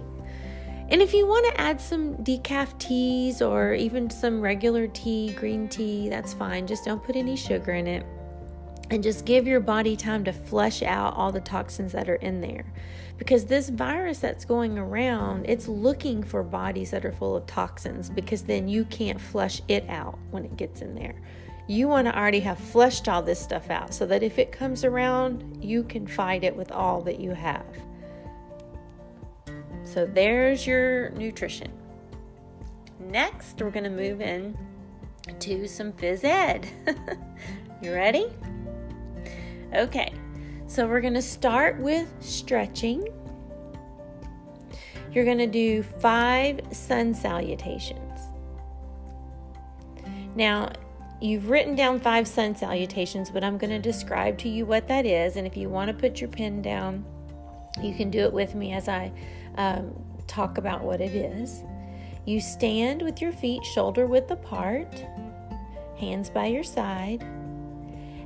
And 0.90 1.00
if 1.00 1.14
you 1.14 1.24
want 1.26 1.46
to 1.46 1.60
add 1.60 1.80
some 1.80 2.16
decaf 2.16 2.76
teas 2.78 3.40
or 3.40 3.74
even 3.74 4.10
some 4.10 4.40
regular 4.40 4.88
tea, 4.88 5.32
green 5.34 5.68
tea, 5.68 6.08
that's 6.08 6.34
fine. 6.34 6.66
Just 6.66 6.84
don't 6.84 7.02
put 7.02 7.14
any 7.14 7.36
sugar 7.36 7.72
in 7.72 7.86
it. 7.86 8.04
And 8.90 9.00
just 9.00 9.24
give 9.24 9.46
your 9.46 9.60
body 9.60 9.96
time 9.96 10.24
to 10.24 10.32
flush 10.32 10.82
out 10.82 11.14
all 11.14 11.30
the 11.30 11.40
toxins 11.40 11.92
that 11.92 12.08
are 12.08 12.16
in 12.16 12.40
there. 12.40 12.72
Because 13.18 13.44
this 13.44 13.68
virus 13.68 14.18
that's 14.18 14.44
going 14.44 14.78
around, 14.78 15.44
it's 15.48 15.68
looking 15.68 16.24
for 16.24 16.42
bodies 16.42 16.90
that 16.90 17.04
are 17.04 17.12
full 17.12 17.36
of 17.36 17.46
toxins 17.46 18.10
because 18.10 18.42
then 18.42 18.66
you 18.66 18.84
can't 18.86 19.20
flush 19.20 19.62
it 19.68 19.88
out 19.88 20.18
when 20.32 20.44
it 20.44 20.56
gets 20.56 20.80
in 20.80 20.96
there. 20.96 21.14
You 21.70 21.86
want 21.86 22.08
to 22.08 22.18
already 22.18 22.40
have 22.40 22.58
flushed 22.58 23.08
all 23.08 23.22
this 23.22 23.38
stuff 23.38 23.70
out 23.70 23.94
so 23.94 24.04
that 24.06 24.24
if 24.24 24.40
it 24.40 24.50
comes 24.50 24.84
around, 24.84 25.62
you 25.62 25.84
can 25.84 26.04
fight 26.04 26.42
it 26.42 26.56
with 26.56 26.72
all 26.72 27.00
that 27.02 27.20
you 27.20 27.30
have. 27.30 27.64
So 29.84 30.04
there's 30.04 30.66
your 30.66 31.10
nutrition. 31.10 31.70
Next, 32.98 33.62
we're 33.62 33.70
going 33.70 33.84
to 33.84 33.88
move 33.88 34.20
in 34.20 34.58
to 35.38 35.68
some 35.68 35.92
phys 35.92 36.24
ed. 36.24 36.68
you 37.80 37.94
ready? 37.94 38.26
Okay, 39.72 40.12
so 40.66 40.88
we're 40.88 41.00
going 41.00 41.14
to 41.14 41.22
start 41.22 41.78
with 41.78 42.12
stretching. 42.18 43.06
You're 45.12 45.24
going 45.24 45.38
to 45.38 45.46
do 45.46 45.84
five 45.84 46.62
sun 46.72 47.14
salutations. 47.14 48.20
Now, 50.34 50.72
you've 51.20 51.50
written 51.50 51.74
down 51.74 52.00
five 52.00 52.26
sun 52.26 52.54
salutations, 52.54 53.30
but 53.30 53.44
I'm 53.44 53.58
going 53.58 53.70
to 53.70 53.78
describe 53.78 54.38
to 54.38 54.48
you 54.48 54.66
what 54.66 54.88
that 54.88 55.06
is. 55.06 55.36
And 55.36 55.46
if 55.46 55.56
you 55.56 55.68
want 55.68 55.88
to 55.88 55.94
put 55.94 56.20
your 56.20 56.30
pen 56.30 56.62
down, 56.62 57.04
you 57.82 57.94
can 57.94 58.10
do 58.10 58.20
it 58.20 58.32
with 58.32 58.54
me 58.54 58.72
as 58.72 58.88
I 58.88 59.12
um, 59.56 59.92
talk 60.26 60.58
about 60.58 60.82
what 60.82 61.00
it 61.00 61.14
is. 61.14 61.62
You 62.26 62.40
stand 62.40 63.02
with 63.02 63.20
your 63.20 63.32
feet 63.32 63.64
shoulder 63.64 64.06
width 64.06 64.30
apart, 64.30 65.04
hands 65.98 66.30
by 66.30 66.46
your 66.46 66.64
side, 66.64 67.22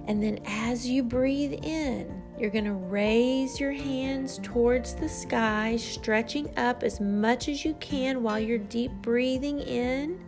and 0.06 0.22
then 0.22 0.40
as 0.44 0.86
you 0.86 1.02
breathe 1.02 1.54
in, 1.64 2.22
you're 2.38 2.50
going 2.50 2.64
to 2.64 2.72
raise 2.72 3.60
your 3.60 3.72
hands 3.72 4.40
towards 4.42 4.94
the 4.94 5.08
sky, 5.08 5.76
stretching 5.76 6.50
up 6.58 6.82
as 6.82 7.00
much 7.00 7.48
as 7.48 7.64
you 7.64 7.74
can 7.74 8.22
while 8.22 8.38
you're 8.38 8.58
deep 8.58 8.90
breathing 9.00 9.60
in. 9.60 10.18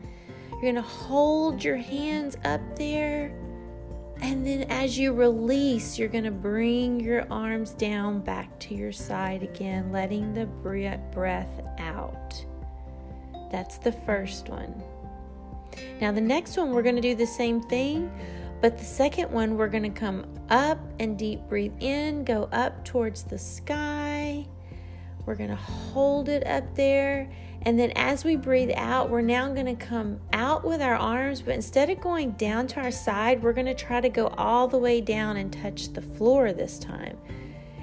You're 0.56 0.72
going 0.72 0.74
to 0.76 0.82
hold 0.82 1.62
your 1.62 1.76
hands 1.76 2.36
up 2.44 2.60
there 2.76 3.34
and 4.20 4.46
then 4.46 4.62
as 4.70 4.98
you 4.98 5.12
release, 5.12 5.98
you're 5.98 6.08
going 6.08 6.24
to 6.24 6.30
bring 6.30 7.00
your 7.00 7.30
arms 7.30 7.72
down 7.72 8.20
back 8.20 8.58
to 8.60 8.74
your 8.74 8.92
side 8.92 9.42
again, 9.42 9.92
letting 9.92 10.32
the 10.32 10.46
breath 10.46 11.60
out. 11.78 12.44
That's 13.50 13.78
the 13.78 13.92
first 13.92 14.48
one. 14.48 14.82
Now, 16.00 16.12
the 16.12 16.20
next 16.20 16.56
one, 16.56 16.70
we're 16.70 16.82
going 16.82 16.96
to 16.96 17.02
do 17.02 17.14
the 17.14 17.26
same 17.26 17.60
thing, 17.60 18.10
but 18.62 18.78
the 18.78 18.84
second 18.84 19.30
one, 19.30 19.58
we're 19.58 19.68
going 19.68 19.82
to 19.82 19.90
come 19.90 20.24
up 20.48 20.78
and 20.98 21.18
deep 21.18 21.40
breathe 21.48 21.74
in, 21.80 22.24
go 22.24 22.48
up 22.52 22.84
towards 22.86 23.24
the 23.24 23.38
sky. 23.38 24.46
We're 25.26 25.34
going 25.34 25.50
to 25.50 25.56
hold 25.56 26.30
it 26.30 26.46
up 26.46 26.74
there 26.74 27.30
and 27.66 27.76
then 27.76 27.90
as 27.96 28.24
we 28.24 28.36
breathe 28.36 28.70
out, 28.76 29.10
we're 29.10 29.22
now 29.22 29.52
going 29.52 29.66
to 29.66 29.74
come 29.74 30.20
out 30.32 30.64
with 30.64 30.80
our 30.80 30.94
arms, 30.94 31.42
but 31.42 31.52
instead 31.56 31.90
of 31.90 32.00
going 32.00 32.30
down 32.32 32.68
to 32.68 32.80
our 32.80 32.92
side, 32.92 33.42
we're 33.42 33.52
going 33.52 33.66
to 33.66 33.74
try 33.74 34.00
to 34.00 34.08
go 34.08 34.28
all 34.38 34.68
the 34.68 34.78
way 34.78 35.00
down 35.00 35.36
and 35.36 35.52
touch 35.52 35.92
the 35.92 36.00
floor 36.00 36.52
this 36.52 36.78
time. 36.78 37.18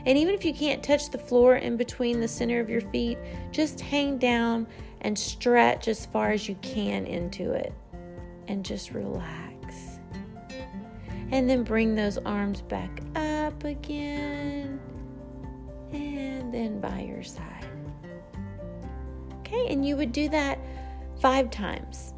And 0.06 0.18
even 0.18 0.34
if 0.34 0.46
you 0.46 0.54
can't 0.54 0.82
touch 0.82 1.12
the 1.12 1.18
floor 1.18 1.58
in 1.58 1.76
between 1.76 2.22
the 2.22 2.30
center 2.30 2.62
of 2.62 2.70
your 2.70 2.80
feet, 2.80 3.18
just 3.52 3.82
hang 3.82 4.18
down 4.18 4.68
and 5.02 5.20
stretch 5.20 5.90
as 5.90 6.06
far 6.06 6.32
as 6.32 6.48
you 6.48 6.56
can 6.62 7.06
into 7.06 7.52
it 7.52 7.74
and 8.48 8.64
just 8.64 8.92
relax. 8.92 10.00
And 11.32 11.50
then 11.50 11.64
bring 11.64 11.94
those 11.94 12.18
arms 12.20 12.62
back 12.62 13.02
up 13.18 13.66
again 13.66 14.80
and 15.92 16.54
then 16.54 16.80
by 16.80 17.02
your 17.02 17.24
side. 17.24 17.73
Okay, 19.54 19.72
and 19.72 19.86
you 19.86 19.96
would 19.98 20.12
do 20.12 20.30
that 20.30 20.58
five 21.20 21.52
times. 21.52 22.14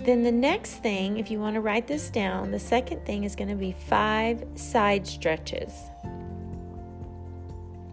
Then 0.00 0.22
the 0.22 0.32
next 0.32 0.74
thing, 0.76 1.18
if 1.18 1.30
you 1.30 1.38
want 1.38 1.54
to 1.54 1.60
write 1.60 1.86
this 1.86 2.10
down, 2.10 2.50
the 2.50 2.58
second 2.58 3.06
thing 3.06 3.24
is 3.24 3.36
going 3.36 3.48
to 3.48 3.54
be 3.54 3.72
five 3.72 4.44
side 4.54 5.06
stretches. 5.06 5.72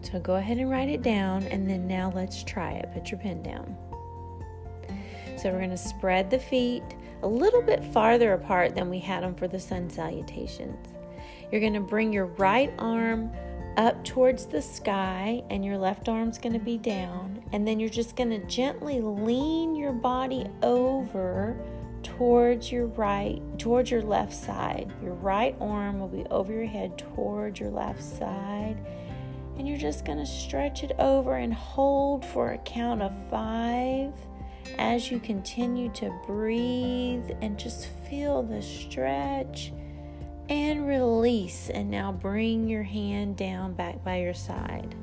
So 0.01 0.19
go 0.19 0.35
ahead 0.35 0.57
and 0.57 0.69
write 0.69 0.89
it 0.89 1.03
down, 1.03 1.43
and 1.43 1.69
then 1.69 1.87
now 1.87 2.11
let's 2.13 2.43
try 2.43 2.71
it. 2.71 2.89
Put 2.93 3.11
your 3.11 3.19
pen 3.19 3.43
down. 3.43 3.77
So 5.37 5.51
we're 5.51 5.59
going 5.59 5.69
to 5.69 5.77
spread 5.77 6.29
the 6.29 6.39
feet 6.39 6.83
a 7.23 7.27
little 7.27 7.61
bit 7.61 7.83
farther 7.83 8.33
apart 8.33 8.75
than 8.75 8.89
we 8.89 8.99
had 8.99 9.23
them 9.23 9.35
for 9.35 9.47
the 9.47 9.59
sun 9.59 9.89
salutations. 9.89 10.87
You're 11.51 11.61
going 11.61 11.73
to 11.73 11.79
bring 11.79 12.11
your 12.11 12.25
right 12.25 12.73
arm 12.77 13.31
up 13.77 14.03
towards 14.03 14.45
the 14.45 14.61
sky, 14.61 15.43
and 15.49 15.63
your 15.63 15.77
left 15.77 16.09
arm's 16.09 16.37
going 16.37 16.53
to 16.53 16.59
be 16.59 16.77
down. 16.77 17.43
And 17.53 17.67
then 17.67 17.79
you're 17.79 17.89
just 17.89 18.15
going 18.15 18.29
to 18.29 18.45
gently 18.45 19.01
lean 19.01 19.75
your 19.75 19.91
body 19.91 20.47
over 20.63 21.57
towards 22.03 22.71
your 22.71 22.87
right, 22.87 23.41
towards 23.57 23.91
your 23.91 24.01
left 24.01 24.33
side. 24.33 24.91
Your 25.03 25.13
right 25.13 25.55
arm 25.59 25.99
will 25.99 26.07
be 26.07 26.25
over 26.29 26.51
your 26.51 26.65
head 26.65 26.97
towards 26.97 27.59
your 27.59 27.69
left 27.69 28.03
side. 28.03 28.77
And 29.57 29.67
you're 29.67 29.77
just 29.77 30.05
going 30.05 30.17
to 30.17 30.25
stretch 30.25 30.83
it 30.83 30.93
over 30.97 31.35
and 31.35 31.53
hold 31.53 32.25
for 32.25 32.51
a 32.51 32.57
count 32.59 33.01
of 33.01 33.13
five 33.29 34.13
as 34.77 35.11
you 35.11 35.19
continue 35.19 35.89
to 35.89 36.11
breathe 36.25 37.29
and 37.41 37.57
just 37.57 37.87
feel 38.09 38.43
the 38.43 38.61
stretch 38.61 39.73
and 40.51 40.85
release. 40.85 41.69
And 41.69 41.89
now 41.89 42.11
bring 42.11 42.67
your 42.67 42.83
hand 42.83 43.37
down 43.37 43.73
back 43.73 44.03
by 44.03 44.19
your 44.19 44.33
side. 44.33 44.93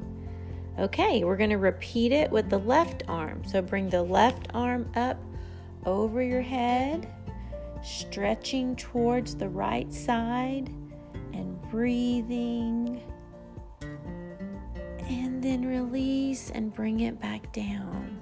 Okay, 0.78 1.24
we're 1.24 1.38
going 1.38 1.50
to 1.50 1.56
repeat 1.56 2.12
it 2.12 2.30
with 2.30 2.50
the 2.50 2.58
left 2.58 3.02
arm. 3.08 3.42
So 3.44 3.62
bring 3.62 3.88
the 3.88 4.02
left 4.02 4.48
arm 4.52 4.88
up 4.94 5.16
over 5.86 6.22
your 6.22 6.42
head, 6.42 7.10
stretching 7.82 8.76
towards 8.76 9.34
the 9.34 9.48
right 9.48 9.92
side 9.92 10.68
and 11.32 11.60
breathing. 11.70 13.02
And 15.08 15.42
then 15.42 15.64
release 15.64 16.50
and 16.50 16.72
bring 16.74 17.00
it 17.00 17.18
back 17.18 17.50
down. 17.54 18.20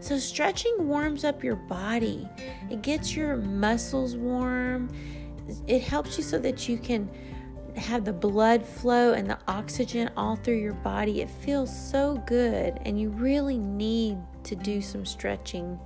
So, 0.00 0.16
stretching 0.16 0.86
warms 0.86 1.24
up 1.24 1.42
your 1.42 1.56
body, 1.56 2.26
it 2.70 2.82
gets 2.82 3.16
your 3.16 3.36
muscles 3.36 4.16
warm, 4.16 4.88
it 5.66 5.82
helps 5.82 6.16
you 6.16 6.24
so 6.24 6.38
that 6.38 6.68
you 6.68 6.78
can 6.78 7.08
have 7.76 8.04
the 8.04 8.12
blood 8.12 8.64
flow 8.64 9.12
and 9.12 9.28
the 9.28 9.38
oxygen 9.46 10.10
all 10.16 10.36
through 10.36 10.58
your 10.58 10.74
body. 10.74 11.20
It 11.20 11.30
feels 11.30 11.74
so 11.90 12.22
good, 12.26 12.78
and 12.84 13.00
you 13.00 13.10
really 13.10 13.58
need 13.58 14.18
to 14.44 14.56
do 14.56 14.80
some 14.80 15.06
stretching 15.06 15.78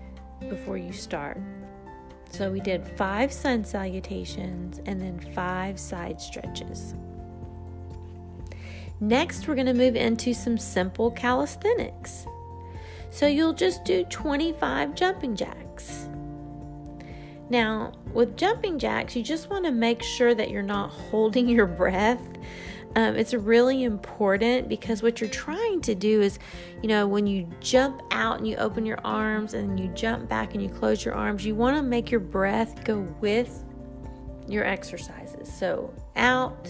before 0.49 0.77
you 0.77 0.93
start. 0.93 1.41
So 2.31 2.51
we 2.51 2.61
did 2.61 2.89
five 2.97 3.31
sun 3.33 3.65
salutations 3.65 4.81
and 4.87 5.01
then 5.01 5.21
five 5.35 5.79
side 5.79 6.21
stretches. 6.21 6.95
Next, 9.01 9.47
we're 9.47 9.55
going 9.55 9.67
to 9.67 9.75
move 9.75 9.97
into 9.97 10.33
some 10.33 10.57
simple 10.57 11.11
calisthenics. 11.11 12.27
So 13.11 13.27
you'll 13.27 13.53
just 13.53 13.85
do 13.85 14.05
25 14.05 14.95
jumping 14.95 15.37
jacks. 15.37 16.09
Now, 17.53 17.93
with 18.13 18.37
jumping 18.37 18.79
jacks, 18.79 19.15
you 19.15 19.23
just 19.23 19.51
want 19.51 19.67
to 19.67 19.71
make 19.71 20.03
sure 20.03 20.35
that 20.35 20.51
you're 20.51 20.63
not 20.63 20.91
holding 20.91 21.49
your 21.49 21.67
breath 21.67 22.19
um, 22.95 23.17
it's 23.17 23.33
really 23.33 23.85
important 23.85 24.69
because 24.69 25.03
what 25.03 25.21
you're 25.21 25.31
trying 25.31 25.81
to 25.83 25.95
do 25.95 26.21
is, 26.21 26.39
you 26.83 26.89
know, 26.89 27.07
when 27.07 27.27
you 27.27 27.49
jump 27.61 28.03
out 28.11 28.39
and 28.39 28.47
you 28.47 28.57
open 28.57 28.85
your 28.85 28.99
arms 29.05 29.55
and 29.55 29.81
you 29.81 29.89
jump 29.89 30.29
back 30.29 30.55
and 30.55 30.63
you 30.63 30.69
close 30.69 31.05
your 31.05 31.15
arms, 31.15 31.45
you 31.45 31.55
want 31.55 31.77
to 31.77 31.83
make 31.83 32.11
your 32.11 32.21
breath 32.21 32.85
go 32.85 33.01
with 33.21 33.65
your 34.47 34.65
exercises. 34.65 35.53
So 35.53 35.93
out, 36.17 36.69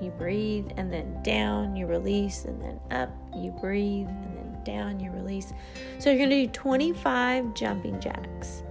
you 0.00 0.10
breathe, 0.12 0.70
and 0.76 0.92
then 0.92 1.22
down, 1.22 1.76
you 1.76 1.86
release, 1.86 2.44
and 2.44 2.60
then 2.62 2.80
up, 2.90 3.10
you 3.36 3.50
breathe, 3.60 4.08
and 4.08 4.36
then 4.36 4.64
down, 4.64 5.00
you 5.00 5.10
release. 5.10 5.52
So 5.98 6.08
you're 6.08 6.18
going 6.18 6.30
to 6.30 6.46
do 6.46 6.52
25 6.52 7.52
jumping 7.52 8.00
jacks. 8.00 8.62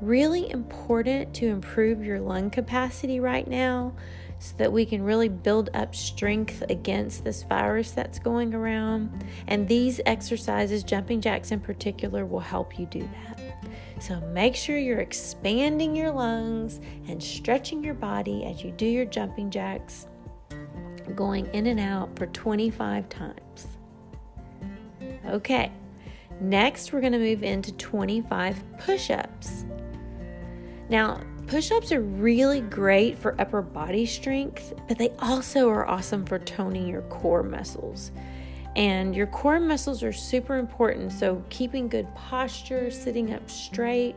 Really 0.00 0.50
important 0.50 1.34
to 1.34 1.46
improve 1.46 2.04
your 2.04 2.20
lung 2.20 2.50
capacity 2.50 3.20
right 3.20 3.46
now 3.46 3.94
so 4.38 4.54
that 4.58 4.72
we 4.72 4.84
can 4.84 5.02
really 5.02 5.28
build 5.28 5.70
up 5.72 5.94
strength 5.94 6.62
against 6.68 7.24
this 7.24 7.44
virus 7.44 7.92
that's 7.92 8.18
going 8.18 8.54
around. 8.54 9.24
And 9.46 9.66
these 9.66 10.00
exercises, 10.04 10.84
jumping 10.84 11.20
jacks 11.20 11.50
in 11.50 11.60
particular, 11.60 12.26
will 12.26 12.40
help 12.40 12.78
you 12.78 12.86
do 12.86 13.00
that. 13.00 13.40
So 14.00 14.20
make 14.32 14.54
sure 14.54 14.76
you're 14.76 15.00
expanding 15.00 15.96
your 15.96 16.10
lungs 16.10 16.80
and 17.08 17.22
stretching 17.22 17.82
your 17.82 17.94
body 17.94 18.44
as 18.44 18.62
you 18.62 18.72
do 18.72 18.86
your 18.86 19.06
jumping 19.06 19.50
jacks, 19.50 20.08
going 21.14 21.46
in 21.54 21.68
and 21.68 21.80
out 21.80 22.14
for 22.18 22.26
25 22.26 23.08
times. 23.08 23.68
Okay, 25.26 25.72
next 26.40 26.92
we're 26.92 27.00
going 27.00 27.12
to 27.12 27.18
move 27.18 27.42
into 27.42 27.72
25 27.72 28.62
push 28.78 29.10
ups. 29.10 29.64
Now, 30.88 31.20
Push 31.46 31.72
ups 31.72 31.92
are 31.92 32.00
really 32.00 32.62
great 32.62 33.18
for 33.18 33.38
upper 33.38 33.60
body 33.60 34.06
strength, 34.06 34.72
but 34.88 34.96
they 34.96 35.10
also 35.18 35.68
are 35.68 35.86
awesome 35.86 36.24
for 36.24 36.38
toning 36.38 36.88
your 36.88 37.02
core 37.02 37.42
muscles. 37.42 38.12
And 38.76 39.14
your 39.14 39.26
core 39.26 39.60
muscles 39.60 40.02
are 40.02 40.12
super 40.12 40.56
important, 40.56 41.12
so 41.12 41.44
keeping 41.50 41.88
good 41.88 42.12
posture, 42.14 42.90
sitting 42.90 43.34
up 43.34 43.48
straight, 43.50 44.16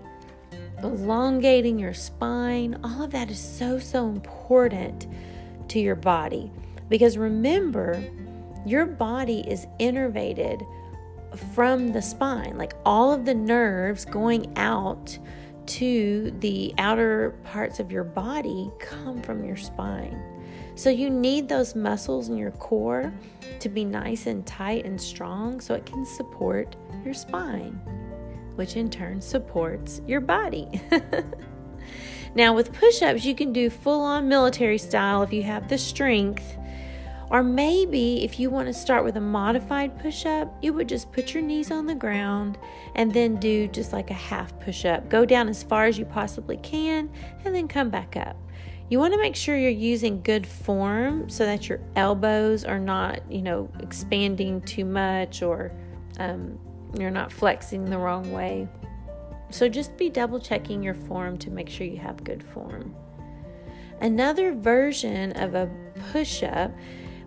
elongating 0.82 1.78
your 1.78 1.94
spine, 1.94 2.80
all 2.84 3.04
of 3.04 3.12
that 3.12 3.30
is 3.30 3.40
so, 3.40 3.78
so 3.78 4.08
important 4.08 5.06
to 5.68 5.80
your 5.80 5.96
body. 5.96 6.50
Because 6.88 7.18
remember, 7.18 8.02
your 8.66 8.86
body 8.86 9.42
is 9.42 9.68
innervated 9.82 10.66
from 11.54 11.92
the 11.92 12.02
spine, 12.02 12.58
like 12.58 12.74
all 12.86 13.12
of 13.12 13.26
the 13.26 13.36
nerves 13.36 14.06
going 14.06 14.58
out 14.58 15.20
to 15.68 16.32
the 16.40 16.74
outer 16.78 17.36
parts 17.44 17.80
of 17.80 17.92
your 17.92 18.04
body 18.04 18.72
come 18.80 19.22
from 19.22 19.44
your 19.44 19.56
spine. 19.56 20.22
So 20.76 20.90
you 20.90 21.10
need 21.10 21.50
those 21.50 21.76
muscles 21.76 22.30
in 22.30 22.38
your 22.38 22.52
core 22.52 23.12
to 23.60 23.70
be 23.70 23.84
nice 23.84 24.28
and 24.28 24.46
tight 24.46 24.86
and 24.86 25.02
strong 25.02 25.60
so 25.60 25.74
it 25.74 25.86
can 25.86 26.06
support 26.06 26.76
your 27.04 27.14
spine, 27.14 27.74
which 28.56 28.76
in 28.76 28.90
turn 28.90 29.20
supports 29.20 30.02
your 30.06 30.22
body. 30.22 30.82
now, 32.36 32.54
with 32.54 32.74
push 32.74 33.02
ups, 33.02 33.26
you 33.26 33.34
can 33.34 33.52
do 33.52 33.70
full 33.70 34.02
on 34.02 34.30
military 34.30 34.78
style 34.78 35.24
if 35.24 35.34
you 35.34 35.42
have 35.44 35.68
the 35.68 35.78
strength 35.78 36.58
or 37.30 37.44
maybe 37.44 38.24
if 38.24 38.40
you 38.40 38.50
want 38.50 38.68
to 38.68 38.74
start 38.74 39.04
with 39.04 39.18
a 39.18 39.22
modified 39.22 40.00
push 40.00 40.26
up, 40.26 40.56
you 40.62 40.72
would 40.74 40.88
just 40.88 41.12
put 41.12 41.34
your 41.34 41.44
knees 41.44 41.72
on 41.72 41.86
the 41.86 41.96
ground 41.96 42.58
and 42.96 43.14
then 43.14 43.36
do 43.36 43.68
just 43.68 43.92
like 43.92 44.10
a 44.12 44.16
half 44.16 44.58
push 44.60 44.86
up. 44.86 45.10
Go 45.10 45.26
down 45.26 45.50
as 45.50 45.62
far 45.62 45.86
as 45.86 45.98
you 45.98 46.06
possibly 46.06 46.58
can 46.58 47.10
and 47.44 47.54
then 47.54 47.68
come 47.68 47.90
back 47.90 48.16
up. 48.16 48.38
You 48.90 49.00
want 49.00 49.14
to 49.14 49.20
make 49.20 49.36
sure 49.36 49.58
you're 49.58 49.70
using 49.70 50.22
good 50.22 50.48
form 50.48 51.30
so 51.30 51.46
that 51.46 51.68
your 51.68 51.82
elbows 51.98 52.64
are 52.64 52.80
not, 52.80 53.30
you 53.30 53.42
know, 53.42 53.70
expanding 53.82 54.62
too 54.62 54.86
much 54.86 55.42
or 55.42 55.74
um, 56.20 56.58
you're 56.98 57.12
not 57.12 57.34
flexing 57.34 57.84
the 57.84 57.98
wrong 57.98 58.32
way. 58.32 58.70
So 59.50 59.68
just 59.68 59.98
be 59.98 60.10
double 60.10 60.40
checking 60.40 60.82
your 60.82 60.94
form 60.94 61.38
to 61.40 61.52
make 61.52 61.70
sure 61.70 61.86
you 61.86 61.98
have 61.98 62.24
good 62.24 62.42
form. 62.42 62.96
Another 64.00 64.54
version 64.54 65.34
of 65.34 65.56
a 65.56 65.70
push 66.12 66.44
up 66.44 66.72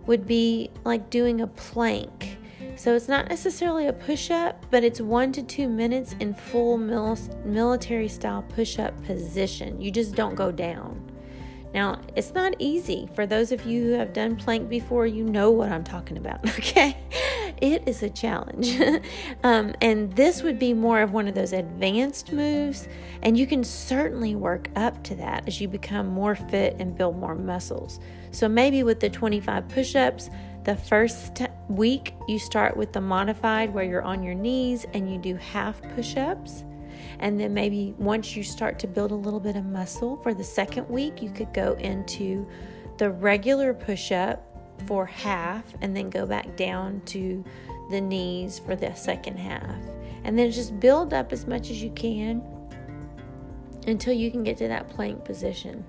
would 0.06 0.26
be 0.26 0.70
like 0.84 1.10
doing 1.10 1.40
a 1.40 1.46
plank. 1.46 2.38
So 2.76 2.94
it's 2.94 3.08
not 3.08 3.28
necessarily 3.28 3.88
a 3.88 3.92
push 3.92 4.30
up, 4.30 4.64
but 4.70 4.84
it's 4.84 5.00
one 5.00 5.32
to 5.32 5.42
two 5.42 5.68
minutes 5.68 6.14
in 6.20 6.34
full 6.34 6.78
mil- 6.78 7.18
military 7.44 8.08
style 8.08 8.42
push 8.42 8.78
up 8.78 9.00
position. 9.04 9.80
You 9.80 9.90
just 9.90 10.14
don't 10.14 10.34
go 10.34 10.50
down. 10.50 11.10
Now, 11.72 12.00
it's 12.16 12.32
not 12.32 12.54
easy. 12.58 13.08
For 13.14 13.26
those 13.26 13.52
of 13.52 13.64
you 13.64 13.84
who 13.84 13.92
have 13.92 14.12
done 14.12 14.34
plank 14.36 14.68
before, 14.68 15.06
you 15.06 15.24
know 15.24 15.50
what 15.50 15.70
I'm 15.70 15.84
talking 15.84 16.16
about, 16.16 16.44
okay? 16.58 16.96
It 17.61 17.87
is 17.87 18.03
a 18.03 18.09
challenge. 18.09 18.81
um, 19.44 19.75
and 19.83 20.14
this 20.16 20.42
would 20.42 20.59
be 20.59 20.73
more 20.73 21.03
of 21.03 21.12
one 21.12 21.29
of 21.29 21.35
those 21.35 21.53
advanced 21.53 22.33
moves, 22.33 22.88
and 23.23 23.38
you 23.38 23.46
can 23.46 23.64
certainly 23.64 24.35
work 24.35 24.68
up 24.77 25.03
to 25.05 25.14
that 25.16 25.46
as 25.46 25.61
you 25.61 25.68
become 25.68 26.07
more 26.07 26.35
fit 26.35 26.77
and 26.79 26.96
build 26.96 27.18
more 27.18 27.35
muscles. 27.35 28.01
So 28.31 28.49
maybe 28.49 28.83
with 28.83 29.01
the 29.01 29.11
25 29.11 29.68
push 29.68 29.94
ups, 29.94 30.31
The 30.64 30.77
first 30.77 31.40
week, 31.68 32.14
you 32.29 32.38
start 32.38 32.77
with 32.77 32.92
the 32.92 33.01
modified 33.01 33.73
where 33.73 33.85
you're 33.85 34.03
on 34.03 34.23
your 34.23 34.35
knees 34.35 34.85
and 34.92 35.11
you 35.11 35.18
do 35.18 35.35
half 35.37 35.81
push 35.94 36.18
ups. 36.18 36.64
And 37.18 37.40
then 37.40 37.55
maybe 37.55 37.94
once 37.99 38.37
you 38.37 38.42
start 38.42 38.79
to 38.81 38.87
build 38.87 39.11
a 39.11 39.14
little 39.14 39.40
bit 39.40 39.57
of 39.57 39.64
muscle 39.64 40.16
for 40.16 40.35
the 40.35 40.44
second 40.44 40.87
week, 40.88 41.23
you 41.23 41.31
could 41.31 41.53
go 41.55 41.75
into 41.75 42.46
the 42.99 43.11
regular 43.11 43.73
push 43.73 44.12
up 44.12 44.49
for 44.87 45.07
half 45.07 45.64
and 45.81 45.97
then 45.97 46.11
go 46.11 46.27
back 46.27 46.57
down 46.57 47.01
to 47.07 47.45
the 47.90 48.01
knees 48.01 48.59
for 48.59 48.77
the 48.77 48.95
second 48.95 49.38
half. 49.38 49.77
And 50.25 50.38
then 50.38 50.51
just 50.51 50.79
build 50.81 51.14
up 51.14 51.33
as 51.33 51.47
much 51.47 51.71
as 51.71 51.83
you 51.83 51.90
can 51.90 52.43
until 53.87 54.12
you 54.12 54.31
can 54.31 54.45
get 54.45 54.57
to 54.59 54.69
that 54.69 54.88
plank 54.88 55.25
position 55.25 55.85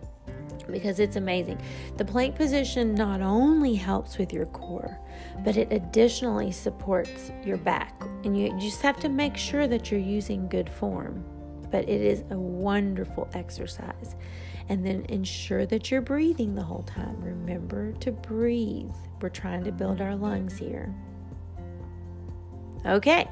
because 0.71 0.99
it's 0.99 1.15
amazing. 1.15 1.59
The 1.97 2.05
plank 2.05 2.35
position 2.35 2.95
not 2.95 3.21
only 3.21 3.75
helps 3.75 4.17
with 4.17 4.31
your 4.33 4.45
core, 4.47 4.99
but 5.43 5.57
it 5.57 5.71
additionally 5.71 6.51
supports 6.51 7.31
your 7.43 7.57
back. 7.57 8.01
And 8.23 8.37
you 8.37 8.57
just 8.59 8.81
have 8.81 8.99
to 9.01 9.09
make 9.09 9.37
sure 9.37 9.67
that 9.67 9.91
you're 9.91 9.99
using 9.99 10.47
good 10.47 10.69
form. 10.69 11.23
But 11.69 11.87
it 11.87 12.01
is 12.01 12.23
a 12.31 12.37
wonderful 12.37 13.29
exercise. 13.33 14.15
And 14.71 14.85
then 14.85 15.05
ensure 15.09 15.65
that 15.65 15.91
you're 15.91 15.99
breathing 15.99 16.55
the 16.55 16.63
whole 16.63 16.83
time. 16.83 17.19
Remember 17.19 17.91
to 17.99 18.11
breathe. 18.13 18.95
We're 19.19 19.27
trying 19.27 19.65
to 19.65 19.71
build 19.73 19.99
our 19.99 20.15
lungs 20.15 20.57
here. 20.57 20.95
Okay, 22.85 23.27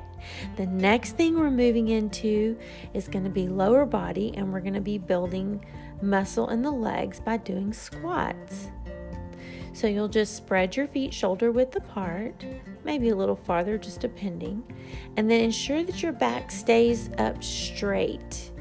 the 0.57 0.65
next 0.65 1.15
thing 1.15 1.39
we're 1.39 1.49
moving 1.49 1.87
into 1.87 2.57
is 2.93 3.07
going 3.07 3.23
to 3.23 3.29
be 3.29 3.47
lower 3.47 3.85
body, 3.85 4.33
and 4.35 4.51
we're 4.51 4.59
going 4.59 4.73
to 4.73 4.81
be 4.81 4.97
building 4.97 5.63
muscle 6.01 6.49
in 6.49 6.61
the 6.61 6.71
legs 6.71 7.21
by 7.21 7.37
doing 7.37 7.71
squats. 7.71 8.67
So 9.71 9.87
you'll 9.87 10.09
just 10.09 10.35
spread 10.35 10.75
your 10.75 10.87
feet 10.87 11.13
shoulder 11.13 11.53
width 11.53 11.77
apart, 11.77 12.43
maybe 12.83 13.09
a 13.09 13.15
little 13.15 13.37
farther, 13.37 13.77
just 13.77 14.01
depending, 14.01 14.61
and 15.15 15.31
then 15.31 15.39
ensure 15.39 15.83
that 15.83 16.03
your 16.03 16.11
back 16.11 16.51
stays 16.51 17.09
up 17.17 17.41
straight. 17.41 18.51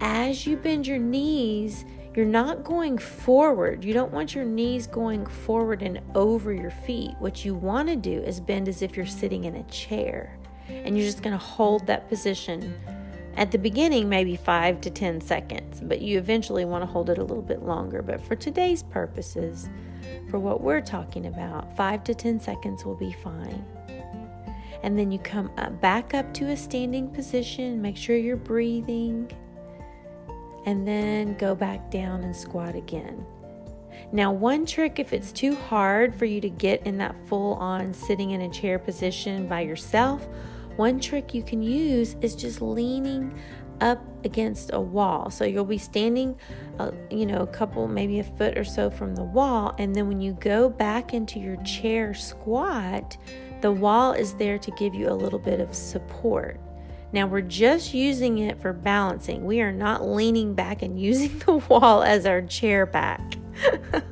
As 0.00 0.46
you 0.46 0.56
bend 0.56 0.86
your 0.86 0.98
knees, 0.98 1.84
you're 2.14 2.26
not 2.26 2.64
going 2.64 2.98
forward. 2.98 3.84
You 3.84 3.92
don't 3.92 4.12
want 4.12 4.34
your 4.34 4.44
knees 4.44 4.86
going 4.86 5.26
forward 5.26 5.82
and 5.82 6.00
over 6.14 6.52
your 6.52 6.70
feet. 6.70 7.12
What 7.18 7.44
you 7.44 7.54
want 7.54 7.88
to 7.88 7.96
do 7.96 8.20
is 8.20 8.40
bend 8.40 8.68
as 8.68 8.82
if 8.82 8.96
you're 8.96 9.06
sitting 9.06 9.44
in 9.44 9.56
a 9.56 9.62
chair. 9.64 10.38
And 10.68 10.96
you're 10.96 11.06
just 11.06 11.22
going 11.22 11.38
to 11.38 11.44
hold 11.44 11.86
that 11.86 12.08
position 12.08 12.74
at 13.36 13.50
the 13.50 13.58
beginning, 13.58 14.08
maybe 14.08 14.36
five 14.36 14.80
to 14.82 14.90
10 14.90 15.20
seconds, 15.20 15.80
but 15.82 16.00
you 16.00 16.18
eventually 16.18 16.64
want 16.64 16.82
to 16.82 16.86
hold 16.86 17.10
it 17.10 17.18
a 17.18 17.22
little 17.22 17.42
bit 17.42 17.62
longer. 17.62 18.02
But 18.02 18.20
for 18.20 18.34
today's 18.34 18.82
purposes, 18.82 19.68
for 20.28 20.38
what 20.38 20.60
we're 20.60 20.80
talking 20.80 21.26
about, 21.26 21.76
five 21.76 22.02
to 22.04 22.14
10 22.14 22.40
seconds 22.40 22.84
will 22.84 22.96
be 22.96 23.12
fine. 23.12 23.64
And 24.82 24.98
then 24.98 25.10
you 25.10 25.18
come 25.18 25.50
up, 25.58 25.80
back 25.80 26.14
up 26.14 26.32
to 26.34 26.50
a 26.50 26.56
standing 26.56 27.08
position, 27.08 27.80
make 27.80 27.96
sure 27.96 28.16
you're 28.16 28.36
breathing, 28.36 29.30
and 30.66 30.86
then 30.86 31.36
go 31.36 31.54
back 31.54 31.90
down 31.90 32.22
and 32.22 32.34
squat 32.34 32.74
again. 32.74 33.24
Now, 34.12 34.32
one 34.32 34.66
trick 34.66 34.98
if 34.98 35.12
it's 35.12 35.32
too 35.32 35.54
hard 35.54 36.14
for 36.14 36.24
you 36.24 36.40
to 36.40 36.50
get 36.50 36.86
in 36.86 36.98
that 36.98 37.14
full 37.26 37.54
on 37.54 37.92
sitting 37.92 38.32
in 38.32 38.42
a 38.42 38.50
chair 38.50 38.78
position 38.78 39.46
by 39.46 39.60
yourself, 39.60 40.26
one 40.76 40.98
trick 40.98 41.34
you 41.34 41.42
can 41.42 41.62
use 41.62 42.16
is 42.20 42.34
just 42.34 42.60
leaning 42.60 43.38
up 43.80 44.02
against 44.24 44.70
a 44.72 44.80
wall. 44.80 45.30
So 45.30 45.44
you'll 45.44 45.64
be 45.64 45.78
standing, 45.78 46.36
uh, 46.78 46.90
you 47.10 47.26
know, 47.26 47.42
a 47.42 47.46
couple, 47.46 47.86
maybe 47.88 48.18
a 48.20 48.24
foot 48.24 48.58
or 48.58 48.64
so 48.64 48.90
from 48.90 49.14
the 49.14 49.22
wall. 49.22 49.74
And 49.78 49.94
then 49.94 50.08
when 50.08 50.20
you 50.20 50.32
go 50.40 50.68
back 50.68 51.14
into 51.14 51.38
your 51.38 51.56
chair 51.62 52.12
squat, 52.14 53.16
the 53.60 53.72
wall 53.72 54.12
is 54.12 54.34
there 54.34 54.58
to 54.58 54.70
give 54.72 54.94
you 54.94 55.08
a 55.08 55.14
little 55.14 55.38
bit 55.38 55.60
of 55.60 55.74
support. 55.74 56.60
Now 57.12 57.26
we're 57.26 57.40
just 57.40 57.94
using 57.94 58.38
it 58.38 58.60
for 58.60 58.72
balancing. 58.72 59.44
We 59.44 59.60
are 59.60 59.72
not 59.72 60.06
leaning 60.06 60.54
back 60.54 60.82
and 60.82 61.00
using 61.00 61.38
the 61.40 61.56
wall 61.56 62.02
as 62.02 62.26
our 62.26 62.42
chair 62.42 62.86
back. 62.86 63.20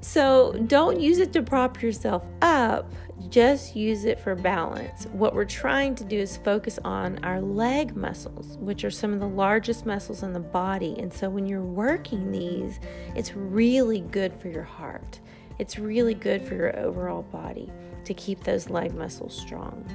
so 0.00 0.52
don't 0.66 1.00
use 1.00 1.18
it 1.18 1.32
to 1.34 1.42
prop 1.42 1.82
yourself 1.82 2.24
up 2.40 2.92
just 3.28 3.76
use 3.76 4.04
it 4.04 4.20
for 4.20 4.34
balance. 4.34 5.06
What 5.12 5.34
we're 5.34 5.44
trying 5.44 5.94
to 5.96 6.04
do 6.04 6.18
is 6.18 6.36
focus 6.36 6.78
on 6.84 7.18
our 7.24 7.40
leg 7.40 7.96
muscles, 7.96 8.58
which 8.58 8.84
are 8.84 8.90
some 8.90 9.12
of 9.12 9.20
the 9.20 9.28
largest 9.28 9.86
muscles 9.86 10.22
in 10.22 10.32
the 10.32 10.40
body. 10.40 10.96
And 10.98 11.12
so 11.12 11.30
when 11.30 11.46
you're 11.46 11.62
working 11.62 12.30
these, 12.30 12.80
it's 13.14 13.34
really 13.34 14.00
good 14.00 14.34
for 14.40 14.48
your 14.48 14.62
heart. 14.62 15.20
It's 15.58 15.78
really 15.78 16.14
good 16.14 16.42
for 16.42 16.54
your 16.54 16.78
overall 16.78 17.22
body 17.22 17.70
to 18.04 18.14
keep 18.14 18.42
those 18.44 18.68
leg 18.68 18.94
muscles 18.94 19.36
strong. 19.36 19.86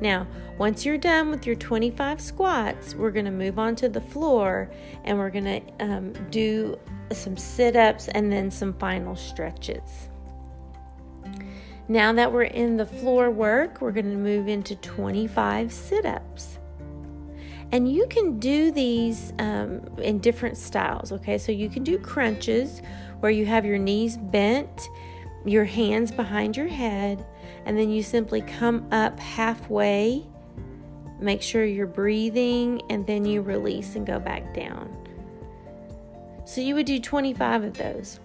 Now, 0.00 0.26
once 0.56 0.86
you're 0.86 0.98
done 0.98 1.30
with 1.30 1.46
your 1.46 1.56
25 1.56 2.20
squats, 2.20 2.94
we're 2.94 3.10
going 3.10 3.26
to 3.26 3.30
move 3.30 3.58
on 3.58 3.76
to 3.76 3.88
the 3.88 4.00
floor 4.00 4.70
and 5.04 5.18
we're 5.18 5.30
going 5.30 5.44
to 5.44 5.84
um, 5.84 6.12
do 6.30 6.78
some 7.12 7.36
sit 7.36 7.76
ups 7.76 8.08
and 8.08 8.32
then 8.32 8.50
some 8.50 8.72
final 8.74 9.14
stretches. 9.14 10.08
Now 11.88 12.12
that 12.12 12.32
we're 12.32 12.44
in 12.44 12.76
the 12.76 12.86
floor 12.86 13.30
work, 13.30 13.80
we're 13.80 13.90
going 13.90 14.10
to 14.10 14.16
move 14.16 14.48
into 14.48 14.76
25 14.76 15.72
sit 15.72 16.06
ups. 16.06 16.58
And 17.72 17.92
you 17.92 18.06
can 18.08 18.38
do 18.38 18.70
these 18.70 19.32
um, 19.38 19.80
in 19.98 20.18
different 20.18 20.56
styles, 20.56 21.12
okay? 21.12 21.38
So 21.38 21.52
you 21.52 21.68
can 21.68 21.84
do 21.84 21.98
crunches 21.98 22.82
where 23.20 23.30
you 23.30 23.46
have 23.46 23.64
your 23.64 23.78
knees 23.78 24.16
bent, 24.16 24.88
your 25.44 25.64
hands 25.64 26.10
behind 26.10 26.56
your 26.56 26.68
head, 26.68 27.24
and 27.64 27.78
then 27.78 27.90
you 27.90 28.02
simply 28.02 28.40
come 28.42 28.86
up 28.92 29.18
halfway. 29.18 30.26
Make 31.20 31.42
sure 31.42 31.64
you're 31.64 31.86
breathing, 31.86 32.82
and 32.88 33.06
then 33.06 33.24
you 33.24 33.42
release 33.42 33.94
and 33.94 34.06
go 34.06 34.18
back 34.18 34.54
down. 34.54 34.96
So 36.46 36.60
you 36.60 36.74
would 36.74 36.86
do 36.86 36.98
25 36.98 37.64
of 37.64 37.74
those. 37.74 38.20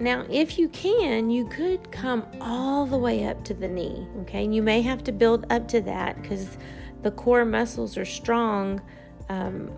Now, 0.00 0.24
if 0.28 0.58
you 0.58 0.68
can, 0.70 1.30
you 1.30 1.46
could 1.46 1.92
come 1.92 2.26
all 2.40 2.86
the 2.86 2.98
way 2.98 3.26
up 3.26 3.44
to 3.44 3.54
the 3.54 3.68
knee, 3.68 4.08
okay? 4.22 4.44
And 4.44 4.52
you 4.52 4.62
may 4.62 4.82
have 4.82 5.04
to 5.04 5.12
build 5.12 5.46
up 5.50 5.68
to 5.68 5.80
that 5.82 6.20
because 6.20 6.58
the 7.02 7.12
core 7.12 7.44
muscles 7.44 7.96
are 7.96 8.04
strong, 8.04 8.80
um, 9.28 9.70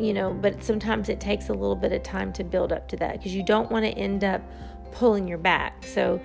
you 0.00 0.12
know, 0.12 0.32
but 0.32 0.64
sometimes 0.64 1.08
it 1.08 1.20
takes 1.20 1.48
a 1.48 1.52
little 1.52 1.76
bit 1.76 1.92
of 1.92 2.02
time 2.02 2.32
to 2.32 2.42
build 2.42 2.72
up 2.72 2.88
to 2.88 2.96
that 2.96 3.18
because 3.18 3.34
you 3.34 3.44
don't 3.44 3.70
want 3.70 3.84
to 3.84 3.92
end 3.92 4.24
up 4.24 4.42
pulling 4.90 5.28
your 5.28 5.38
back. 5.38 5.84
So, 5.86 6.20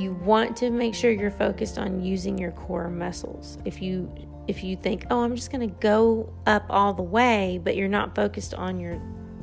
you 0.00 0.14
want 0.14 0.56
to 0.56 0.70
make 0.70 0.94
sure 0.94 1.10
you're 1.10 1.30
focused 1.30 1.78
on 1.78 2.02
using 2.02 2.38
your 2.38 2.52
core 2.52 2.88
muscles. 2.88 3.58
If 3.64 3.82
you 3.82 4.10
if 4.48 4.64
you 4.64 4.74
think, 4.76 5.04
"Oh, 5.10 5.20
I'm 5.20 5.36
just 5.36 5.52
going 5.52 5.68
to 5.68 5.74
go 5.80 6.32
up 6.46 6.64
all 6.70 6.94
the 6.94 7.02
way," 7.02 7.60
but 7.62 7.76
you're 7.76 7.88
not 7.88 8.14
focused 8.14 8.54
on 8.54 8.80
your 8.80 9.00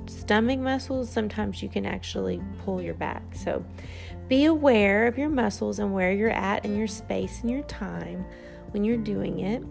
stomach 0.07 0.59
muscles, 0.59 1.09
sometimes 1.09 1.61
you 1.61 1.69
can 1.69 1.85
actually 1.85 2.41
pull 2.65 2.81
your 2.81 2.95
back. 2.95 3.23
So 3.35 3.63
be 4.27 4.45
aware 4.45 5.05
of 5.07 5.17
your 5.17 5.29
muscles 5.29 5.79
and 5.79 5.93
where 5.93 6.11
you're 6.11 6.29
at 6.29 6.65
in 6.65 6.77
your 6.77 6.87
space 6.87 7.41
and 7.41 7.51
your 7.51 7.63
time 7.63 8.25
when 8.71 8.83
you're 8.83 8.97
doing 8.97 9.39
it. 9.39 9.63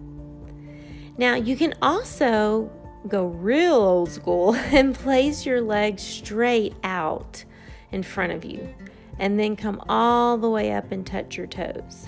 Now, 1.18 1.34
you 1.34 1.56
can 1.56 1.74
also 1.82 2.70
go 3.08 3.26
real 3.26 3.74
old 3.74 4.10
school 4.10 4.54
and 4.72 4.94
place 4.94 5.44
your 5.44 5.60
legs 5.60 6.02
straight 6.02 6.74
out 6.82 7.44
in 7.92 8.02
front 8.02 8.32
of 8.32 8.44
you 8.44 8.74
and 9.18 9.38
then 9.38 9.56
come 9.56 9.82
all 9.88 10.36
the 10.38 10.50
way 10.50 10.72
up 10.72 10.92
and 10.92 11.06
touch 11.06 11.36
your 11.36 11.46
toes. 11.46 12.06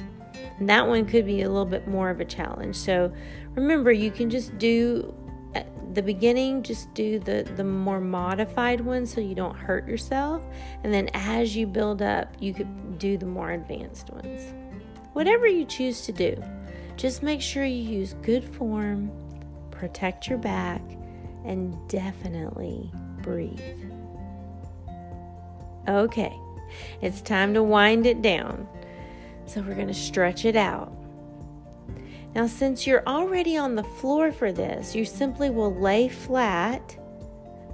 And 0.58 0.68
that 0.68 0.86
one 0.86 1.06
could 1.06 1.26
be 1.26 1.42
a 1.42 1.48
little 1.48 1.64
bit 1.64 1.86
more 1.86 2.10
of 2.10 2.20
a 2.20 2.24
challenge. 2.24 2.76
So 2.76 3.12
remember, 3.54 3.92
you 3.92 4.10
can 4.10 4.30
just 4.30 4.56
do 4.58 5.14
at 5.54 5.94
the 5.94 6.02
beginning 6.02 6.62
just 6.62 6.92
do 6.94 7.18
the 7.18 7.50
the 7.56 7.64
more 7.64 8.00
modified 8.00 8.80
one 8.80 9.06
so 9.06 9.20
you 9.20 9.34
don't 9.34 9.56
hurt 9.56 9.88
yourself 9.88 10.44
and 10.84 10.92
then 10.92 11.08
as 11.14 11.56
you 11.56 11.66
build 11.66 12.02
up 12.02 12.34
you 12.38 12.52
could 12.52 12.98
do 12.98 13.16
the 13.16 13.26
more 13.26 13.52
advanced 13.52 14.10
ones 14.10 14.52
whatever 15.14 15.46
you 15.46 15.64
choose 15.64 16.02
to 16.02 16.12
do 16.12 16.36
just 16.96 17.22
make 17.22 17.40
sure 17.40 17.64
you 17.64 17.82
use 17.82 18.14
good 18.22 18.44
form 18.44 19.10
protect 19.70 20.28
your 20.28 20.38
back 20.38 20.82
and 21.46 21.74
definitely 21.88 22.90
breathe 23.22 23.58
okay 25.88 26.36
it's 27.00 27.20
time 27.20 27.54
to 27.54 27.62
wind 27.62 28.06
it 28.06 28.22
down 28.22 28.66
so 29.46 29.60
we're 29.60 29.74
going 29.74 29.88
to 29.88 29.94
stretch 29.94 30.44
it 30.44 30.56
out 30.56 30.92
now, 32.34 32.46
since 32.46 32.86
you're 32.86 33.02
already 33.06 33.56
on 33.56 33.74
the 33.74 33.82
floor 33.82 34.32
for 34.32 34.52
this, 34.52 34.94
you 34.94 35.04
simply 35.04 35.50
will 35.50 35.74
lay 35.74 36.08
flat, 36.08 36.96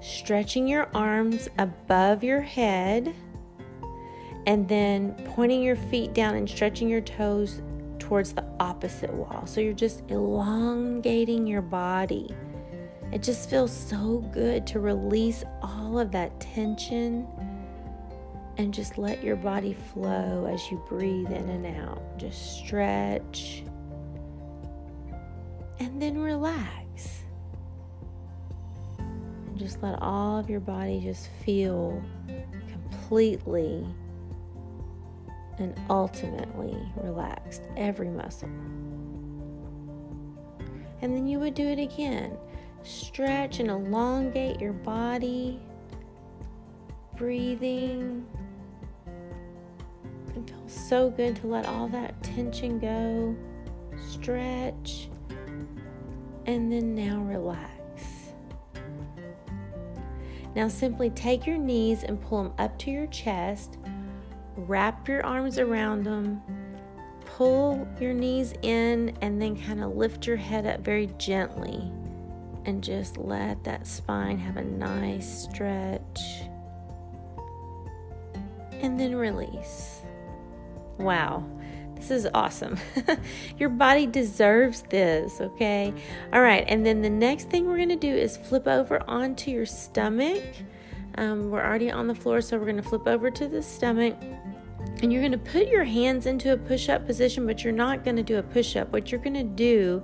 stretching 0.00 0.68
your 0.68 0.88
arms 0.94 1.48
above 1.58 2.22
your 2.22 2.40
head, 2.40 3.14
and 4.46 4.68
then 4.68 5.14
pointing 5.34 5.62
your 5.62 5.76
feet 5.76 6.14
down 6.14 6.36
and 6.36 6.48
stretching 6.48 6.88
your 6.88 7.00
toes 7.00 7.62
towards 7.98 8.32
the 8.32 8.44
opposite 8.60 9.12
wall. 9.12 9.44
So 9.46 9.60
you're 9.60 9.72
just 9.72 10.02
elongating 10.08 11.46
your 11.46 11.62
body. 11.62 12.34
It 13.12 13.22
just 13.22 13.50
feels 13.50 13.70
so 13.70 14.18
good 14.32 14.66
to 14.68 14.80
release 14.80 15.44
all 15.62 15.98
of 15.98 16.10
that 16.12 16.38
tension 16.40 17.26
and 18.56 18.72
just 18.72 18.98
let 18.98 19.22
your 19.22 19.36
body 19.36 19.74
flow 19.92 20.48
as 20.52 20.70
you 20.70 20.82
breathe 20.88 21.30
in 21.30 21.48
and 21.48 21.66
out. 21.78 22.18
Just 22.18 22.56
stretch 22.58 23.64
and 25.80 26.00
then 26.00 26.18
relax. 26.18 27.24
And 28.98 29.58
just 29.58 29.82
let 29.82 30.00
all 30.00 30.38
of 30.38 30.48
your 30.48 30.60
body 30.60 31.00
just 31.00 31.28
feel 31.44 32.02
completely 32.70 33.86
and 35.58 35.78
ultimately 35.90 36.76
relaxed, 36.96 37.62
every 37.76 38.08
muscle. 38.08 38.48
And 41.02 41.14
then 41.14 41.26
you 41.26 41.38
would 41.38 41.54
do 41.54 41.66
it 41.66 41.78
again. 41.78 42.36
Stretch 42.82 43.60
and 43.60 43.70
elongate 43.70 44.60
your 44.60 44.72
body, 44.72 45.60
breathing. 47.16 48.26
It 50.36 50.50
feels 50.50 50.72
so 50.72 51.10
good 51.10 51.36
to 51.36 51.46
let 51.46 51.66
all 51.66 51.88
that 51.88 52.20
tension 52.22 52.78
go. 52.78 53.36
Stretch. 54.10 55.08
And 56.46 56.70
then 56.70 56.94
now 56.94 57.20
relax. 57.20 57.70
Now 60.54 60.68
simply 60.68 61.10
take 61.10 61.46
your 61.46 61.58
knees 61.58 62.04
and 62.04 62.20
pull 62.20 62.44
them 62.44 62.52
up 62.58 62.78
to 62.80 62.90
your 62.90 63.06
chest. 63.06 63.78
Wrap 64.56 65.08
your 65.08 65.24
arms 65.26 65.58
around 65.58 66.04
them. 66.04 66.42
Pull 67.24 67.88
your 68.00 68.12
knees 68.12 68.54
in 68.62 69.16
and 69.20 69.42
then 69.42 69.60
kind 69.60 69.82
of 69.82 69.96
lift 69.96 70.26
your 70.26 70.36
head 70.36 70.66
up 70.66 70.80
very 70.80 71.08
gently. 71.18 71.90
And 72.66 72.82
just 72.82 73.16
let 73.16 73.64
that 73.64 73.86
spine 73.86 74.38
have 74.38 74.56
a 74.56 74.64
nice 74.64 75.48
stretch. 75.50 76.20
And 78.72 78.98
then 78.98 79.16
release. 79.16 80.03
Wow. 80.98 81.44
This 81.96 82.10
is 82.10 82.28
awesome. 82.34 82.76
Your 83.58 83.68
body 83.68 84.06
deserves 84.06 84.82
this, 84.82 85.40
okay? 85.40 85.92
All 86.32 86.42
right, 86.42 86.64
and 86.68 86.84
then 86.84 87.00
the 87.02 87.10
next 87.10 87.48
thing 87.48 87.66
we're 87.66 87.78
gonna 87.78 87.96
do 87.96 88.14
is 88.14 88.36
flip 88.36 88.66
over 88.66 89.02
onto 89.08 89.50
your 89.50 89.64
stomach. 89.64 90.42
Um, 91.16 91.50
we're 91.50 91.64
already 91.64 91.90
on 91.90 92.06
the 92.06 92.14
floor, 92.14 92.40
so 92.40 92.58
we're 92.58 92.66
gonna 92.66 92.82
flip 92.82 93.06
over 93.06 93.30
to 93.30 93.48
the 93.48 93.62
stomach. 93.62 94.16
And 95.02 95.12
you're 95.12 95.22
gonna 95.22 95.38
put 95.38 95.68
your 95.68 95.84
hands 95.84 96.26
into 96.26 96.52
a 96.52 96.56
push 96.56 96.88
up 96.88 97.06
position, 97.06 97.46
but 97.46 97.64
you're 97.64 97.72
not 97.72 98.04
gonna 98.04 98.22
do 98.22 98.38
a 98.38 98.42
push 98.42 98.76
up. 98.76 98.92
What 98.92 99.10
you're 99.10 99.20
gonna 99.20 99.44
do 99.44 100.02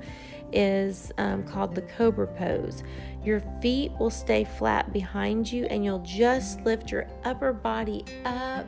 is 0.52 1.12
um, 1.18 1.44
called 1.44 1.74
the 1.74 1.82
cobra 1.82 2.26
pose. 2.26 2.82
Your 3.24 3.40
feet 3.60 3.92
will 3.98 4.10
stay 4.10 4.44
flat 4.44 4.92
behind 4.92 5.52
you, 5.52 5.66
and 5.66 5.84
you'll 5.84 5.98
just 5.98 6.62
lift 6.62 6.90
your 6.90 7.06
upper 7.24 7.52
body 7.52 8.04
up 8.24 8.66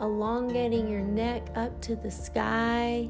elongating 0.00 0.88
your 0.88 1.00
neck 1.00 1.46
up 1.54 1.80
to 1.82 1.96
the 1.96 2.10
sky 2.10 3.08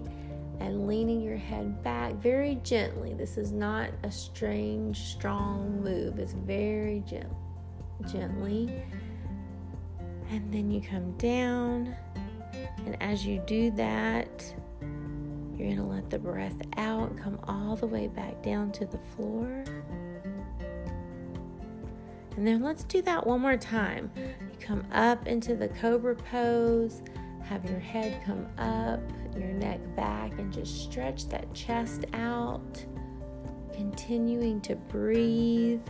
and 0.61 0.87
leaning 0.87 1.22
your 1.22 1.37
head 1.37 1.83
back 1.83 2.14
very 2.14 2.57
gently. 2.62 3.14
This 3.14 3.38
is 3.38 3.53
not 3.53 3.90
a 4.03 4.11
strange, 4.11 4.98
strong 4.98 5.83
move, 5.83 6.18
it's 6.18 6.33
very 6.33 7.03
gent- 7.07 7.33
gently. 8.11 8.83
And 10.31 10.53
then 10.53 10.70
you 10.70 10.81
come 10.81 11.12
down, 11.16 11.96
and 12.85 12.96
as 13.03 13.26
you 13.26 13.42
do 13.46 13.70
that, 13.72 14.55
you're 14.81 15.68
going 15.68 15.76
to 15.76 15.83
let 15.83 16.09
the 16.09 16.18
breath 16.18 16.57
out 16.76 17.16
come 17.16 17.38
all 17.44 17.76
the 17.76 17.87
way 17.87 18.09
back 18.09 18.42
down 18.42 18.70
to 18.72 18.87
the 18.87 18.98
floor. 19.16 19.64
And 22.37 22.46
then 22.46 22.62
let's 22.62 22.85
do 22.85 23.03
that 23.03 23.26
one 23.26 23.40
more 23.40 23.57
time. 23.57 24.11
Come 24.61 24.87
up 24.92 25.27
into 25.27 25.57
the 25.57 25.68
cobra 25.68 26.14
pose, 26.14 27.03
have 27.42 27.68
your 27.68 27.81
head 27.81 28.23
come 28.25 28.46
up, 28.59 29.01
your 29.37 29.49
neck 29.49 29.81
back, 29.96 30.33
and 30.38 30.53
just 30.53 30.85
stretch 30.85 31.29
that 31.29 31.53
chest 31.55 32.05
out. 32.12 32.85
Continuing 33.73 34.61
to 34.61 34.77
breathe. 34.77 35.81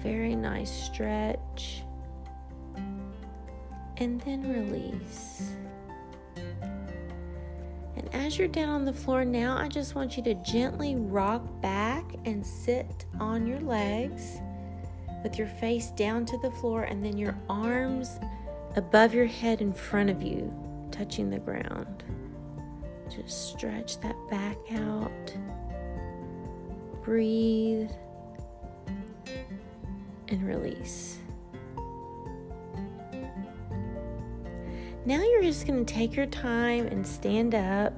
Very 0.00 0.34
nice 0.34 0.70
stretch. 0.70 1.82
And 3.98 4.20
then 4.22 4.42
release. 4.48 5.52
And 7.94 8.08
as 8.12 8.38
you're 8.38 8.48
down 8.48 8.70
on 8.70 8.84
the 8.84 8.92
floor 8.92 9.24
now, 9.24 9.56
I 9.56 9.68
just 9.68 9.94
want 9.94 10.16
you 10.16 10.22
to 10.24 10.34
gently 10.34 10.96
rock 10.96 11.42
back 11.60 12.04
and 12.24 12.44
sit 12.44 13.04
on 13.20 13.46
your 13.46 13.60
legs 13.60 14.40
with 15.22 15.38
your 15.38 15.48
face 15.48 15.90
down 15.90 16.24
to 16.26 16.38
the 16.38 16.50
floor 16.50 16.84
and 16.84 17.04
then 17.04 17.16
your 17.16 17.36
arms 17.48 18.18
above 18.76 19.14
your 19.14 19.26
head 19.26 19.60
in 19.60 19.72
front 19.72 20.10
of 20.10 20.22
you, 20.22 20.52
touching 20.90 21.30
the 21.30 21.38
ground. 21.38 22.02
Just 23.14 23.50
stretch 23.50 24.00
that 24.00 24.16
back 24.30 24.56
out. 24.72 25.36
Breathe 27.02 27.90
and 30.28 30.42
release. 30.46 31.18
Now 35.04 35.20
you're 35.20 35.42
just 35.42 35.66
going 35.66 35.84
to 35.84 35.94
take 35.94 36.14
your 36.14 36.26
time 36.26 36.86
and 36.86 37.06
stand 37.06 37.54
up 37.54 37.92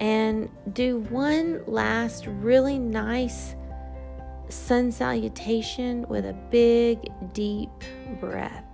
and 0.00 0.48
do 0.72 0.98
one 0.98 1.62
last 1.66 2.26
really 2.26 2.78
nice 2.78 3.56
sun 4.52 4.92
salutation 4.92 6.06
with 6.08 6.26
a 6.26 6.34
big, 6.50 6.98
deep 7.32 7.70
breath. 8.20 8.64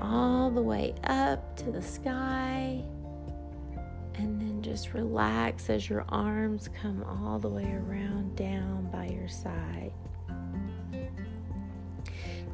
All 0.00 0.50
the 0.50 0.62
way 0.62 0.94
up 1.04 1.56
to 1.58 1.70
the 1.70 1.82
sky. 1.82 2.82
And 4.14 4.40
then 4.40 4.60
just 4.62 4.92
relax 4.92 5.70
as 5.70 5.88
your 5.88 6.04
arms 6.08 6.68
come 6.80 7.02
all 7.04 7.38
the 7.38 7.48
way 7.48 7.72
around 7.72 8.36
down 8.36 8.90
by 8.92 9.06
your 9.06 9.28
side. 9.28 9.92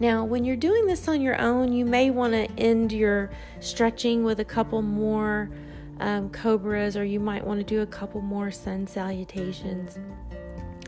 Now, 0.00 0.24
when 0.24 0.44
you're 0.44 0.56
doing 0.56 0.86
this 0.86 1.08
on 1.08 1.20
your 1.20 1.40
own, 1.40 1.72
you 1.72 1.84
may 1.84 2.10
want 2.10 2.32
to 2.32 2.48
end 2.56 2.92
your 2.92 3.30
stretching 3.58 4.22
with 4.22 4.38
a 4.38 4.44
couple 4.44 4.80
more 4.80 5.50
um, 5.98 6.30
cobras, 6.30 6.96
or 6.96 7.04
you 7.04 7.18
might 7.18 7.44
want 7.44 7.58
to 7.58 7.64
do 7.64 7.80
a 7.80 7.86
couple 7.86 8.20
more 8.20 8.52
sun 8.52 8.86
salutations. 8.86 9.98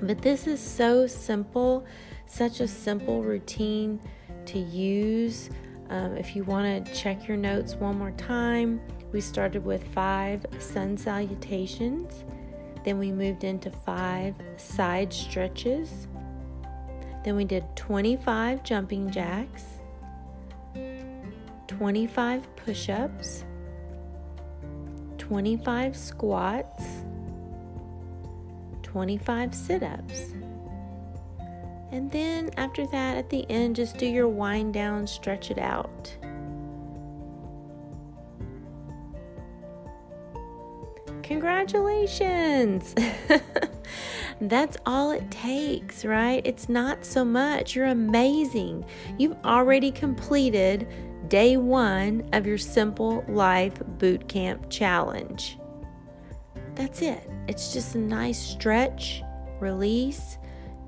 But 0.03 0.23
this 0.23 0.47
is 0.47 0.61
so 0.61 1.07
simple, 1.07 1.85
such 2.27 2.61
a 2.61 2.69
simple 2.69 3.23
routine 3.23 4.01
to 4.47 4.59
use. 4.59 5.51
Um, 5.91 6.17
if 6.17 6.35
you 6.35 6.45
want 6.45 6.87
to 6.87 6.95
check 6.95 7.29
your 7.29 7.37
notes 7.37 7.75
one 7.75 7.99
more 7.99 8.13
time, 8.13 8.81
we 9.13 9.21
started 9.21 9.65
with 9.65 9.83
five 9.93 10.47
sun 10.59 10.97
salutations. 10.97 12.25
Then 12.85 12.99
we 12.99 13.13
moved 13.13 13.45
into 13.45 13.71
five 13.71 14.35
side 14.57 15.13
stretches. 15.13 16.09
Then 17.25 17.37
we 17.37 17.45
did 17.45 17.65
25 17.77 18.63
jumping 18.63 19.11
jacks, 19.11 19.65
25 21.67 22.57
push 22.57 22.89
ups, 22.89 23.45
25 25.19 25.95
squats, 25.95 27.00
25 28.91 29.55
sit 29.55 29.85
ups. 29.85 30.35
And 31.93 32.11
then 32.11 32.51
after 32.57 32.85
that, 32.89 33.17
at 33.17 33.31
the 33.31 33.49
end, 33.49 33.77
just 33.77 33.99
do 33.99 34.07
your 34.07 34.27
wind 34.27 34.75
down, 34.75 35.07
stretch 35.07 35.53
it 35.53 35.59
out. 35.59 36.13
Congratulations! 41.23 42.97
That's 44.41 44.77
all 44.85 45.13
it 45.13 45.31
takes, 45.31 46.05
right? 46.05 46.43
It's 46.45 46.69
not 46.69 47.05
so 47.05 47.25
much. 47.25 47.77
You're 47.77 47.87
amazing. 47.87 48.85
You've 49.19 49.37
already 49.45 49.93
completed 49.93 50.89
day 51.29 51.57
one 51.57 52.29
of 52.33 52.45
your 52.45 52.59
Simple 52.59 53.25
Life 53.29 53.75
Bootcamp 53.99 54.69
Challenge. 54.69 55.60
That's 56.81 57.03
it. 57.03 57.29
It's 57.47 57.75
just 57.75 57.95
a 57.95 57.99
nice 57.99 58.39
stretch, 58.39 59.23
release, 59.59 60.39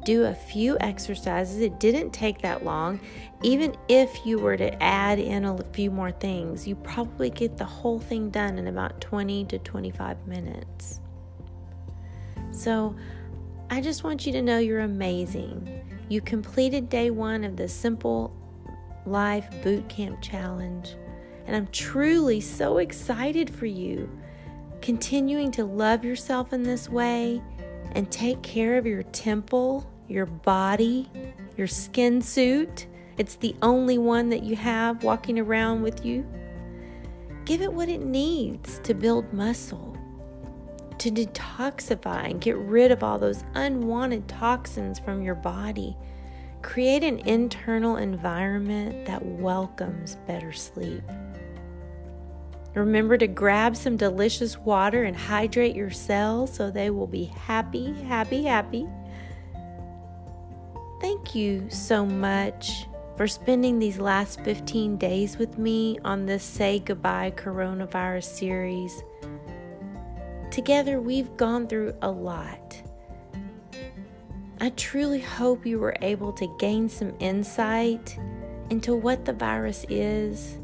do 0.07 0.25
a 0.25 0.35
few 0.35 0.79
exercises. 0.81 1.61
It 1.61 1.79
didn't 1.81 2.13
take 2.13 2.41
that 2.41 2.65
long. 2.65 2.99
Even 3.43 3.77
if 3.91 4.25
you 4.25 4.39
were 4.39 4.57
to 4.57 4.83
add 4.83 5.19
in 5.19 5.45
a 5.45 5.63
few 5.75 5.91
more 5.91 6.11
things, 6.11 6.67
you 6.67 6.77
probably 6.77 7.29
get 7.29 7.59
the 7.59 7.67
whole 7.67 7.99
thing 7.99 8.31
done 8.31 8.57
in 8.57 8.69
about 8.69 9.03
20 9.03 9.45
to 9.45 9.59
25 9.59 10.27
minutes. 10.27 11.01
So, 12.53 12.97
I 13.69 13.83
just 13.83 14.03
want 14.03 14.25
you 14.25 14.33
to 14.33 14.41
know 14.41 14.57
you're 14.57 14.81
amazing. 14.81 15.85
You 16.09 16.23
completed 16.23 16.89
day 16.89 17.11
one 17.11 17.45
of 17.45 17.55
the 17.55 17.69
Simple 17.69 18.35
Life 19.05 19.47
Boot 19.63 19.87
Camp 19.91 20.23
Challenge, 20.23 20.97
and 21.47 21.55
I'm 21.55 21.67
truly 21.67 22.41
so 22.41 22.79
excited 22.79 23.51
for 23.55 23.67
you 23.67 24.09
continuing 24.83 25.51
to 25.53 25.65
love 25.65 26.05
yourself 26.05 26.53
in 26.53 26.63
this 26.63 26.89
way 26.89 27.41
and 27.93 28.11
take 28.11 28.43
care 28.43 28.77
of 28.77 28.87
your 28.87 29.05
temple, 29.05 29.89
your 30.09 30.27
body, 30.27 31.09
your 31.57 31.67
skin 31.67 32.21
suit, 32.21 32.87
it's 33.19 33.37
the 33.37 33.55
only 33.63 33.99
one 33.99 34.29
that 34.31 34.43
you 34.43 34.57
have 34.57 35.05
walking 35.05 35.39
around 35.39 35.83
with 35.83 36.05
you. 36.05 36.27
Give 37.45 37.63
it 37.63 37.73
what 37.73 37.89
it 37.89 38.03
needs 38.03 38.81
to 38.81 38.95
build 38.95 39.33
muscle, 39.33 39.97
to 40.99 41.11
detoxify 41.11 42.31
and 42.31 42.41
get 42.41 42.57
rid 42.57 42.91
of 42.91 43.03
all 43.03 43.19
those 43.19 43.45
unwanted 43.55 44.29
toxins 44.29 44.99
from 44.99 45.23
your 45.23 45.35
body. 45.35 45.97
Create 46.63 47.05
an 47.05 47.19
internal 47.21 47.97
environment 47.97 49.05
that 49.07 49.25
welcomes 49.25 50.17
better 50.27 50.53
sleep. 50.53 51.03
Remember 52.75 53.19
to 53.19 53.27
grab 53.27 53.77
some 53.77 53.97
delicious 53.97 54.57
water 54.57 55.03
and 55.05 55.17
hydrate 55.17 55.77
your 55.77 55.91
cells 55.91 56.55
so 56.55 56.71
they 56.71 56.89
will 56.91 57.07
be 57.07 57.25
happy, 57.25 57.93
happy, 58.05 58.45
happy. 58.45 58.89
Thank 61.01 61.35
you 61.35 61.69
so 61.69 62.07
much 62.07 62.87
for 63.17 63.27
spending 63.29 63.79
these 63.79 63.99
last 63.99 64.41
15 64.41 64.97
days 64.97 65.37
with 65.37 65.59
me 65.59 65.99
on 66.05 66.25
this 66.25 66.43
Say 66.43 66.79
Goodbye 66.79 67.33
Coronavirus 67.37 68.25
series. 68.25 69.03
Together, 70.51 71.01
we've 71.01 71.37
gone 71.37 71.67
through 71.67 71.95
a 72.01 72.11
lot. 72.11 72.81
I 74.61 74.71
truly 74.71 75.21
hope 75.21 75.67
you 75.67 75.79
were 75.79 75.97
able 76.01 76.33
to 76.35 76.57
gain 76.59 76.89
some 76.89 77.13
insight 77.19 78.17
into 78.71 78.95
what 78.95 79.25
the 79.25 79.33
virus 79.33 79.85
is, 79.89 80.59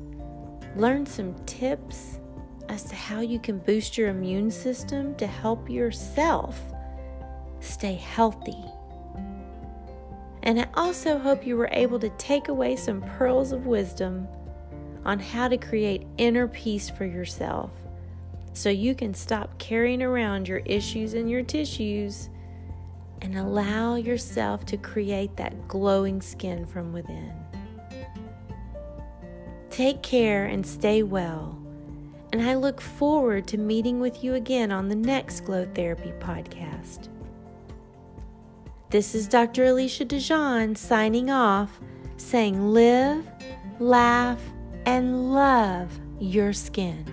learn 0.78 1.04
some 1.04 1.34
tips 1.44 2.20
as 2.68 2.84
to 2.84 2.94
how 2.94 3.20
you 3.20 3.38
can 3.38 3.58
boost 3.58 3.98
your 3.98 4.08
immune 4.08 4.50
system 4.50 5.14
to 5.16 5.26
help 5.26 5.68
yourself 5.68 6.60
stay 7.60 7.94
healthy. 7.94 8.64
And 10.42 10.60
I 10.60 10.68
also 10.74 11.18
hope 11.18 11.46
you 11.46 11.56
were 11.56 11.68
able 11.72 11.98
to 11.98 12.10
take 12.10 12.48
away 12.48 12.76
some 12.76 13.02
pearls 13.02 13.52
of 13.52 13.66
wisdom 13.66 14.28
on 15.04 15.18
how 15.18 15.48
to 15.48 15.56
create 15.56 16.06
inner 16.16 16.46
peace 16.46 16.88
for 16.88 17.04
yourself 17.04 17.70
so 18.52 18.70
you 18.70 18.94
can 18.94 19.14
stop 19.14 19.58
carrying 19.58 20.02
around 20.02 20.48
your 20.48 20.58
issues 20.58 21.14
and 21.14 21.30
your 21.30 21.42
tissues 21.42 22.28
and 23.22 23.36
allow 23.36 23.96
yourself 23.96 24.64
to 24.66 24.76
create 24.76 25.36
that 25.36 25.68
glowing 25.68 26.20
skin 26.20 26.66
from 26.66 26.92
within. 26.92 27.37
Take 29.78 30.02
care 30.02 30.46
and 30.46 30.66
stay 30.66 31.04
well. 31.04 31.56
And 32.32 32.42
I 32.42 32.56
look 32.56 32.80
forward 32.80 33.46
to 33.46 33.56
meeting 33.56 34.00
with 34.00 34.24
you 34.24 34.34
again 34.34 34.72
on 34.72 34.88
the 34.88 34.96
next 34.96 35.42
Glow 35.42 35.68
Therapy 35.72 36.12
podcast. 36.18 37.06
This 38.90 39.14
is 39.14 39.28
Dr. 39.28 39.66
Alicia 39.66 40.04
DeJean 40.04 40.76
signing 40.76 41.30
off, 41.30 41.78
saying 42.16 42.74
live, 42.74 43.24
laugh, 43.78 44.42
and 44.84 45.32
love 45.32 45.96
your 46.18 46.52
skin. 46.52 47.04